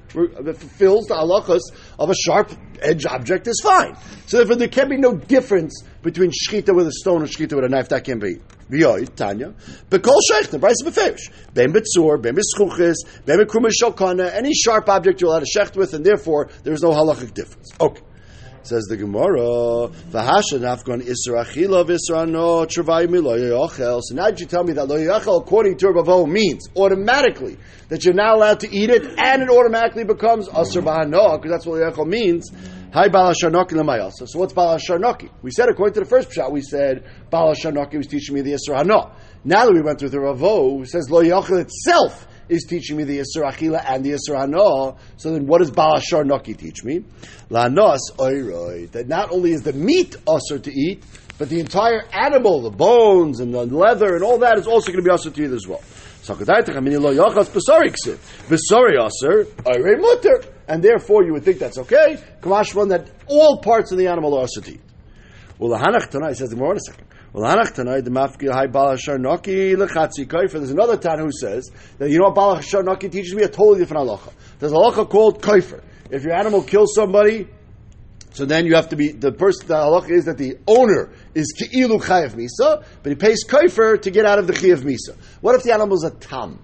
that 0.44 0.58
fulfills 0.58 1.06
the 1.06 1.16
halachas 1.16 1.62
of 1.98 2.10
a 2.10 2.16
sharp 2.16 2.52
edge 2.82 3.06
object 3.06 3.48
is 3.48 3.60
fine. 3.62 3.96
So 4.28 4.38
therefore 4.38 4.56
there 4.56 4.68
can 4.68 4.90
be 4.90 4.98
no 4.98 5.16
difference 5.16 5.84
between 6.02 6.32
shchita 6.32 6.76
with 6.76 6.88
a 6.88 6.92
stone 6.92 7.22
and 7.22 7.30
shchita 7.30 7.56
with 7.56 7.66
a 7.66 7.70
knife. 7.70 7.90
That 7.90 8.04
can 8.04 8.20
be. 8.20 8.38
V'yoy, 8.70 9.14
Tanya. 9.16 9.54
Bekol 9.90 10.20
shechtim, 10.32 10.60
Braisa 10.60 10.84
beferish. 10.84 11.32
Ben 11.54 11.72
betzur, 11.72 12.22
ben 12.22 12.36
beschuchis, 12.36 12.96
ben 13.26 13.40
bekruma 13.40 13.70
shokana, 13.70 14.34
any 14.34 14.54
sharp 14.54 14.90
object 14.90 15.22
you're 15.22 15.30
allowed 15.30 15.46
to 15.46 15.60
shecht 15.60 15.76
with, 15.76 15.94
and 15.94 16.06
therefore 16.06 16.50
there 16.64 16.74
is 16.74 16.82
no 16.82 16.92
halachic 16.92 17.34
difference. 17.34 17.72
Okay. 17.80 18.02
Says 18.66 18.86
the 18.86 18.98
Gemara, 18.98 19.90
V'hasha 20.10 20.58
nafgon 20.58 21.04
isra 21.04 21.46
achila 21.46 21.86
v'isra 21.86 22.28
no 22.28 22.66
travay 22.66 23.08
mi 23.08 23.20
lo 23.20 23.38
yochel. 23.38 24.02
So 24.04 24.16
now 24.16 24.30
you 24.30 24.48
tell 24.48 24.64
me 24.64 24.74
that 24.74 24.88
lo 24.88 24.98
yochel, 24.98 25.40
according 25.40 25.78
to 25.78 25.90
Ravo, 25.90 26.26
means 26.26 26.68
automatically 26.76 27.60
that 27.90 28.04
you're 28.04 28.16
not 28.16 28.34
allowed 28.38 28.62
to 28.62 28.76
eat 28.76 28.90
it, 28.90 29.06
and 29.20 29.44
it 29.44 29.50
automatically 29.52 30.04
becomes 30.04 30.48
asr 30.48 30.82
b'hano, 30.82 31.40
because 31.40 31.52
that's 31.52 31.68
what 31.68 31.80
lo 31.80 31.92
yochel 31.92 32.08
means. 32.08 32.50
Hi 32.92 33.08
balasharnoki 33.08 33.74
l'mayasa. 33.74 34.28
So 34.28 34.40
what's 34.40 34.54
balasharnoki? 34.54 35.30
We 35.44 35.52
said 35.52 35.70
according 35.70 35.94
to 35.94 36.00
the 36.00 36.08
first 36.08 36.34
shot, 36.34 36.52
we 36.52 36.62
said 36.62 37.06
balasharnoki 37.32 37.98
was 37.98 38.08
teaching 38.08 38.34
me 38.34 38.42
the 38.42 38.54
isra. 38.54 38.84
Now 39.44 39.66
that 39.66 39.74
we 39.74 39.84
went 39.84 40.00
through 40.00 40.10
the 40.10 40.20
Ravo, 40.20 40.80
who 40.80 40.86
says 40.86 41.08
lo 41.12 41.22
yochel 41.22 41.62
itself 41.62 42.28
is 42.50 42.64
teaching 42.64 42.98
me 42.98 43.04
the 43.04 43.20
Yisur 43.20 43.44
Achila 43.44 43.84
and 43.88 44.04
the 44.04 44.12
Yisur 44.12 44.36
Hano. 44.36 44.98
So 45.18 45.32
then 45.32 45.48
what 45.48 45.60
does 45.60 45.72
Balashar 45.72 46.24
Noki 46.24 46.58
teach 46.58 46.84
me? 46.84 47.04
Lanos 47.50 48.12
oiroi. 48.18 48.92
That 48.92 49.08
not 49.08 49.32
only 49.32 49.52
is 49.52 49.64
the 49.64 49.74
meat 49.74 50.16
usher 50.28 50.60
to 50.60 50.72
eat, 50.72 51.04
but 51.38 51.50
the 51.50 51.60
entire 51.60 52.06
animal, 52.14 52.62
the 52.62 52.70
bones 52.70 53.40
and 53.40 53.54
the 53.54 53.66
leather 53.66 54.16
and 54.16 54.24
all 54.24 54.38
that 54.40 54.58
is 54.58 54.68
also 54.68 54.92
going 54.92 55.04
to 55.04 55.08
be 55.08 55.12
usher 55.12 55.30
to 55.30 55.44
eat 55.44 55.52
as 55.52 55.68
well. 55.68 55.84
And 60.68 60.84
therefore 60.84 61.24
you 61.24 61.34
would 61.34 61.44
think 61.44 61.60
that's 61.60 61.78
okay. 61.78 62.18
Kamashman 62.42 62.90
that 62.90 63.10
all 63.28 63.60
parts 63.62 63.92
of 63.92 63.98
the 63.98 64.08
animal 64.08 64.36
are 64.38 64.44
usher 64.44 64.62
to 64.62 64.72
eat. 64.72 64.82
Well, 65.60 65.70
the 65.70 65.78
Hanach 65.78 66.10
Tanai 66.10 66.34
says, 66.34 66.56
more 66.56 66.72
in 66.72 66.78
a 66.78 66.82
second. 66.82 67.08
There's 67.36 67.80
another 70.70 70.98
Tan 70.98 71.20
who 71.20 71.32
says 71.34 71.70
that 71.98 72.10
you 72.10 72.20
know 72.20 72.30
what 72.30 72.36
Balashar 72.36 72.82
Noki 72.82 73.12
teaches 73.12 73.36
me 73.36 73.44
a 73.44 73.50
totally 73.50 73.80
different 73.80 74.08
halacha. 74.08 74.32
There's 74.60 74.72
a 74.72 74.76
halacha 74.76 75.10
called 75.10 75.42
Kaifer. 75.42 75.84
If 76.10 76.24
your 76.24 76.34
animal 76.34 76.64
kills 76.64 76.96
somebody, 76.96 77.50
so 78.32 78.46
then 78.46 78.66
you 78.66 78.76
have 78.76 78.88
to 78.90 78.96
be 78.96 79.12
the 79.12 79.34
person. 79.34 79.68
The 79.68 79.74
halacha 79.74 80.12
is 80.12 80.26
that 80.26 80.38
the 80.38 80.60
owner 80.66 81.10
is 81.34 81.54
keilu 81.60 82.02
chayav 82.02 82.36
misa, 82.36 82.86
but 83.04 83.10
he 83.10 83.16
pays 83.16 83.44
kaifer 83.46 84.02
to 84.02 84.12
get 84.12 84.26
out 84.26 84.40
of 84.40 84.48
the 84.48 84.54
chayav 84.54 84.84
misa. 84.84 85.18
What 85.42 85.56
if 85.56 85.64
the 85.64 85.74
animal 85.74 85.98
is 85.98 86.06
a 86.06 86.12
tam? 86.12 86.62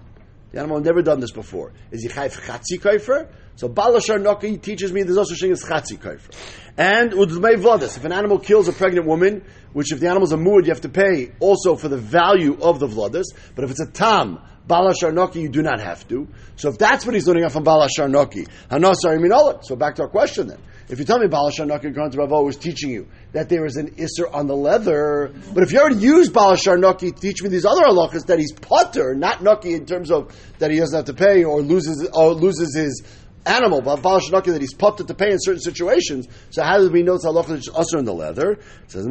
The 0.52 0.60
animal 0.60 0.80
never 0.80 1.02
done 1.02 1.20
this 1.20 1.32
before. 1.32 1.74
Is 1.90 2.02
he 2.02 2.08
chayav 2.08 2.40
chatzi 2.40 2.78
kaifer? 2.80 3.28
So 3.56 3.68
balashar 3.68 4.18
noki 4.18 4.60
teaches 4.60 4.92
me 4.92 5.02
there's 5.02 5.18
also 5.18 5.34
thing 5.34 5.52
as 5.52 5.62
chatzi 5.62 5.98
kaifer. 5.98 6.30
And 6.76 7.12
udmei 7.12 7.56
vladis. 7.56 7.96
If 7.96 8.04
an 8.04 8.12
animal 8.12 8.38
kills 8.38 8.68
a 8.68 8.72
pregnant 8.72 9.06
woman, 9.06 9.44
which 9.72 9.92
if 9.92 10.00
the 10.00 10.08
animal's 10.08 10.32
a 10.32 10.36
muad, 10.36 10.64
you 10.64 10.70
have 10.70 10.80
to 10.82 10.88
pay 10.88 11.32
also 11.38 11.76
for 11.76 11.88
the 11.88 11.98
value 11.98 12.58
of 12.60 12.78
the 12.78 12.86
vladis. 12.86 13.24
But 13.54 13.64
if 13.64 13.70
it's 13.70 13.80
a 13.80 13.90
tam, 13.90 14.40
Balashar 14.68 15.12
Noki, 15.12 15.36
you 15.36 15.48
do 15.48 15.62
not 15.62 15.80
have 15.80 16.06
to. 16.08 16.28
So 16.56 16.68
if 16.68 16.78
that's 16.78 17.04
what 17.04 17.14
he's 17.14 17.26
learning 17.26 17.48
from 17.48 17.64
Balashar 17.64 18.08
Noki, 18.08 18.48
Hanasar 18.70 19.18
Minolik. 19.18 19.64
So 19.64 19.76
back 19.76 19.96
to 19.96 20.02
our 20.02 20.08
question 20.08 20.46
then. 20.46 20.58
If 20.88 20.98
you 20.98 21.04
tell 21.04 21.18
me 21.18 21.26
Balashar 21.26 21.66
Noki, 21.66 21.92
to 21.92 22.18
Ravo, 22.18 22.46
is 22.48 22.56
teaching 22.56 22.90
you 22.90 23.08
that 23.32 23.48
there 23.48 23.64
is 23.64 23.76
an 23.76 23.92
Isser 23.92 24.32
on 24.32 24.46
the 24.46 24.54
leather, 24.54 25.32
but 25.54 25.62
if 25.62 25.72
you 25.72 25.80
already 25.80 25.96
use 25.96 26.28
Balashar 26.28 26.78
Noki 26.78 27.14
to 27.14 27.20
teach 27.20 27.42
me 27.42 27.48
these 27.48 27.64
other 27.64 27.82
halachas 27.82 28.26
that 28.26 28.38
he's 28.38 28.52
putter, 28.52 29.14
not 29.14 29.38
Noki 29.38 29.74
in 29.74 29.86
terms 29.86 30.10
of 30.10 30.36
that 30.58 30.70
he 30.70 30.78
doesn't 30.78 30.94
have 30.94 31.06
to 31.06 31.14
pay 31.14 31.44
or 31.44 31.60
loses 31.62 32.08
or 32.12 32.32
loses 32.32 32.76
his 32.76 33.02
animal, 33.46 33.80
but 33.80 34.00
Balashar 34.00 34.30
Noki 34.30 34.46
that 34.46 34.60
he's 34.60 34.74
putter 34.74 35.04
to 35.04 35.14
pay 35.14 35.32
in 35.32 35.38
certain 35.40 35.60
situations. 35.60 36.28
So 36.50 36.62
how 36.62 36.78
do 36.78 36.90
we 36.90 37.02
know 37.02 37.14
it's 37.14 37.26
halacha 37.26 37.48
that's 37.48 37.68
usher 37.68 37.98
in 37.98 38.04
the 38.04 38.14
leather? 38.14 38.52
It 38.52 38.90
says 38.90 39.06
es 39.06 39.10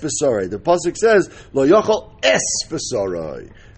The 0.00 0.60
pasuk 0.62 0.96
says 0.96 1.30
lo 1.52 1.66
yochel 1.66 2.18
es 2.22 2.40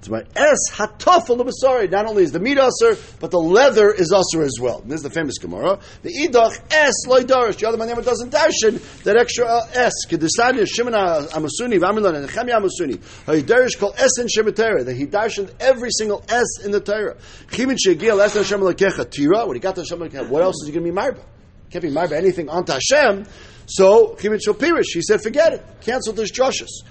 it's 0.04 0.10
my 0.10 0.22
es 0.36 0.58
hatafel 0.72 1.38
the 1.38 1.88
Not 1.90 2.06
only 2.06 2.24
is 2.24 2.32
the 2.32 2.40
meat 2.40 2.58
usher, 2.58 2.98
but 3.20 3.30
the 3.30 3.38
leather 3.38 3.90
is 3.90 4.12
usher 4.12 4.42
as 4.42 4.58
well. 4.60 4.80
This 4.80 4.96
is 4.96 5.02
the 5.02 5.08
famous 5.08 5.38
Gemara. 5.38 5.78
The 6.02 6.10
idach 6.10 6.60
es 6.70 7.06
loidarish. 7.06 7.56
The 7.56 7.68
other 7.68 7.78
man 7.78 7.88
never 7.88 8.02
doesn't 8.02 8.30
darshan 8.30 9.02
that 9.04 9.16
extra 9.16 9.46
uh, 9.46 9.66
es. 9.72 10.06
Kedusani 10.06 10.66
Shimon 10.68 10.92
Amasuni 10.92 11.80
Vamilon 11.80 12.16
and 12.16 12.28
Nechemia 12.28 12.60
Amasuni. 12.60 12.98
Haydarish 13.24 13.78
called 13.78 13.94
es 13.96 14.18
in 14.18 14.26
Shemitera. 14.26 14.84
That 14.84 14.94
he 14.94 15.06
darshan 15.06 15.50
every 15.58 15.90
single 15.90 16.22
s 16.28 16.62
in 16.62 16.70
the 16.70 16.80
Torah. 16.80 17.16
Chimin 17.48 17.78
shegil 17.78 18.22
es 18.22 18.34
Hashem 18.34 18.60
lekecha 18.60 19.10
tira. 19.10 19.46
When 19.46 19.56
he 19.56 19.60
got 19.60 19.74
to 19.76 19.80
Hashem 19.80 20.28
what 20.28 20.42
else 20.42 20.56
is 20.62 20.68
he 20.68 20.72
going 20.74 20.84
to 20.84 20.92
be 20.92 20.96
marba? 20.96 21.24
Can't 21.70 21.82
be 21.82 21.90
marba 21.90 22.12
anything 22.12 22.50
onto 22.50 22.72
Hashem. 22.72 23.24
So 23.66 24.16
Chimin 24.16 24.40
Shopirish. 24.46 24.92
He 24.92 25.00
said, 25.00 25.22
forget 25.22 25.54
it. 25.54 25.64
Cancel 25.80 26.12
this 26.12 26.30
drushes. 26.30 26.82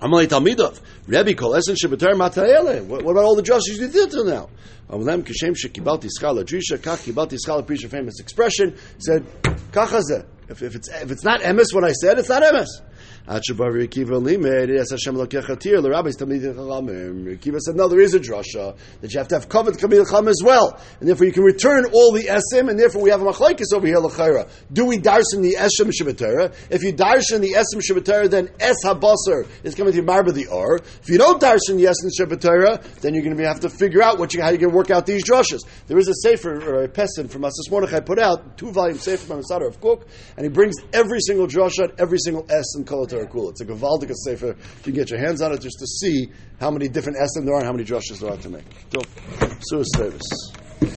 Amalei 0.00 0.26
Talmidov. 0.26 0.80
Rebbe 1.06 1.34
kol 1.34 1.52
esen 1.52 1.76
shebeter 1.76 2.14
matayele. 2.14 2.84
What 2.86 3.02
about 3.02 3.24
all 3.24 3.34
the 3.34 3.42
justice 3.42 3.78
you 3.78 3.88
did 3.88 4.10
till 4.10 4.24
now? 4.24 4.48
Amalem 4.88 5.22
kishem 5.22 5.54
shekibalti 5.54 6.08
skala 6.08 6.42
drisha 6.44 6.78
kach 6.78 7.04
kibalti 7.04 7.36
skala 7.36 7.62
prisha 7.62 7.88
famous 7.88 8.18
expression 8.18 8.76
said 8.98 9.24
kachaze. 9.72 10.24
If, 10.48 10.62
if 10.62 10.74
it's 10.74 10.88
if 10.88 11.10
it's 11.10 11.22
not 11.22 11.42
emes 11.42 11.72
what 11.72 11.84
I 11.84 11.92
said, 11.92 12.18
it's 12.18 12.28
not 12.28 12.42
emes. 12.42 12.68
Akiva 17.30 17.58
said, 17.60 17.76
no, 17.76 17.88
there 17.88 18.00
is 18.00 18.14
a 18.14 18.20
drasha 18.20 18.76
that 19.00 19.12
you 19.12 19.18
have 19.18 19.28
to 19.28 19.34
have 19.36 19.48
covered 19.48 19.78
Kamil 19.78 20.04
Cham 20.04 20.28
as 20.28 20.40
well. 20.44 20.80
And 20.98 21.08
therefore 21.08 21.26
you 21.26 21.32
can 21.32 21.44
return 21.44 21.86
all 21.92 22.12
the 22.12 22.24
Esim, 22.24 22.68
and 22.68 22.78
therefore 22.78 23.02
we 23.02 23.10
have 23.10 23.22
a 23.22 23.24
machlaikis 23.24 23.72
over 23.74 23.86
here, 23.86 23.98
L'chaira. 23.98 24.48
Do 24.72 24.86
we 24.86 24.98
darshan 24.98 25.42
the 25.42 25.56
Esim 25.58 25.90
Shabbatara? 25.90 26.54
If 26.70 26.82
you 26.82 26.92
darshan 26.92 27.40
the 27.40 27.52
Esim 27.52 27.80
Shabbatara, 27.80 28.28
then 28.30 28.50
Es 28.58 28.76
HaBasar 28.84 29.46
is 29.62 29.74
coming 29.74 29.92
to 29.92 30.02
Marba 30.02 30.32
the 30.32 30.46
Or. 30.48 30.76
If 30.76 31.08
you 31.08 31.18
don't 31.18 31.40
darshan 31.40 31.76
the 31.76 31.84
Esim 31.84 32.10
Shabbatara, 32.18 32.82
then 33.00 33.14
you're 33.14 33.22
going 33.24 33.36
to 33.36 33.46
have 33.46 33.60
to 33.60 33.70
figure 33.70 34.02
out 34.02 34.18
what 34.18 34.34
you, 34.34 34.42
how 34.42 34.48
you're 34.48 34.58
going 34.58 34.72
to 34.72 34.76
work 34.76 34.90
out 34.90 35.06
these 35.06 35.24
drashas. 35.24 35.60
There 35.86 35.98
is 35.98 36.08
a 36.08 36.14
sefer, 36.14 36.60
or 36.60 36.82
a 36.82 36.88
pesin 36.88 37.30
from 37.30 37.44
us 37.44 37.52
this 37.56 37.70
morning, 37.70 37.94
I 37.94 38.00
put 38.00 38.18
out, 38.18 38.56
two 38.56 38.72
volume 38.72 38.98
sefer 38.98 39.26
from 39.26 39.40
Mossad 39.40 39.62
HaRav 39.62 39.80
Kook, 39.80 40.06
and 40.36 40.44
he 40.44 40.50
brings 40.50 40.76
every 40.92 41.20
single 41.20 41.46
drasha, 41.46 41.92
every 41.98 42.18
single 42.18 42.46
S 42.50 42.76
in 42.76 42.84
Kol 42.90 43.06
Torah 43.06 43.26
Kula. 43.26 43.50
It's 43.50 43.60
a 43.60 43.66
Gavaldic 43.66 44.12
Sefer. 44.12 44.50
If 44.50 44.78
you 44.78 44.92
can 44.92 44.94
get 44.94 45.10
your 45.10 45.20
hands 45.20 45.40
on 45.40 45.52
it 45.52 45.60
just 45.60 45.78
to 45.78 45.86
see 45.86 46.28
how 46.58 46.72
many 46.72 46.88
different 46.88 47.18
Esim 47.18 47.44
there 47.44 47.54
are 47.54 47.58
and 47.58 47.66
how 47.66 47.72
many 47.72 47.84
drushes 47.84 48.18
there 48.18 48.32
are 48.32 48.36
to 48.36 48.50
make. 48.50 48.64
So, 49.60 49.84
service. 49.94 50.26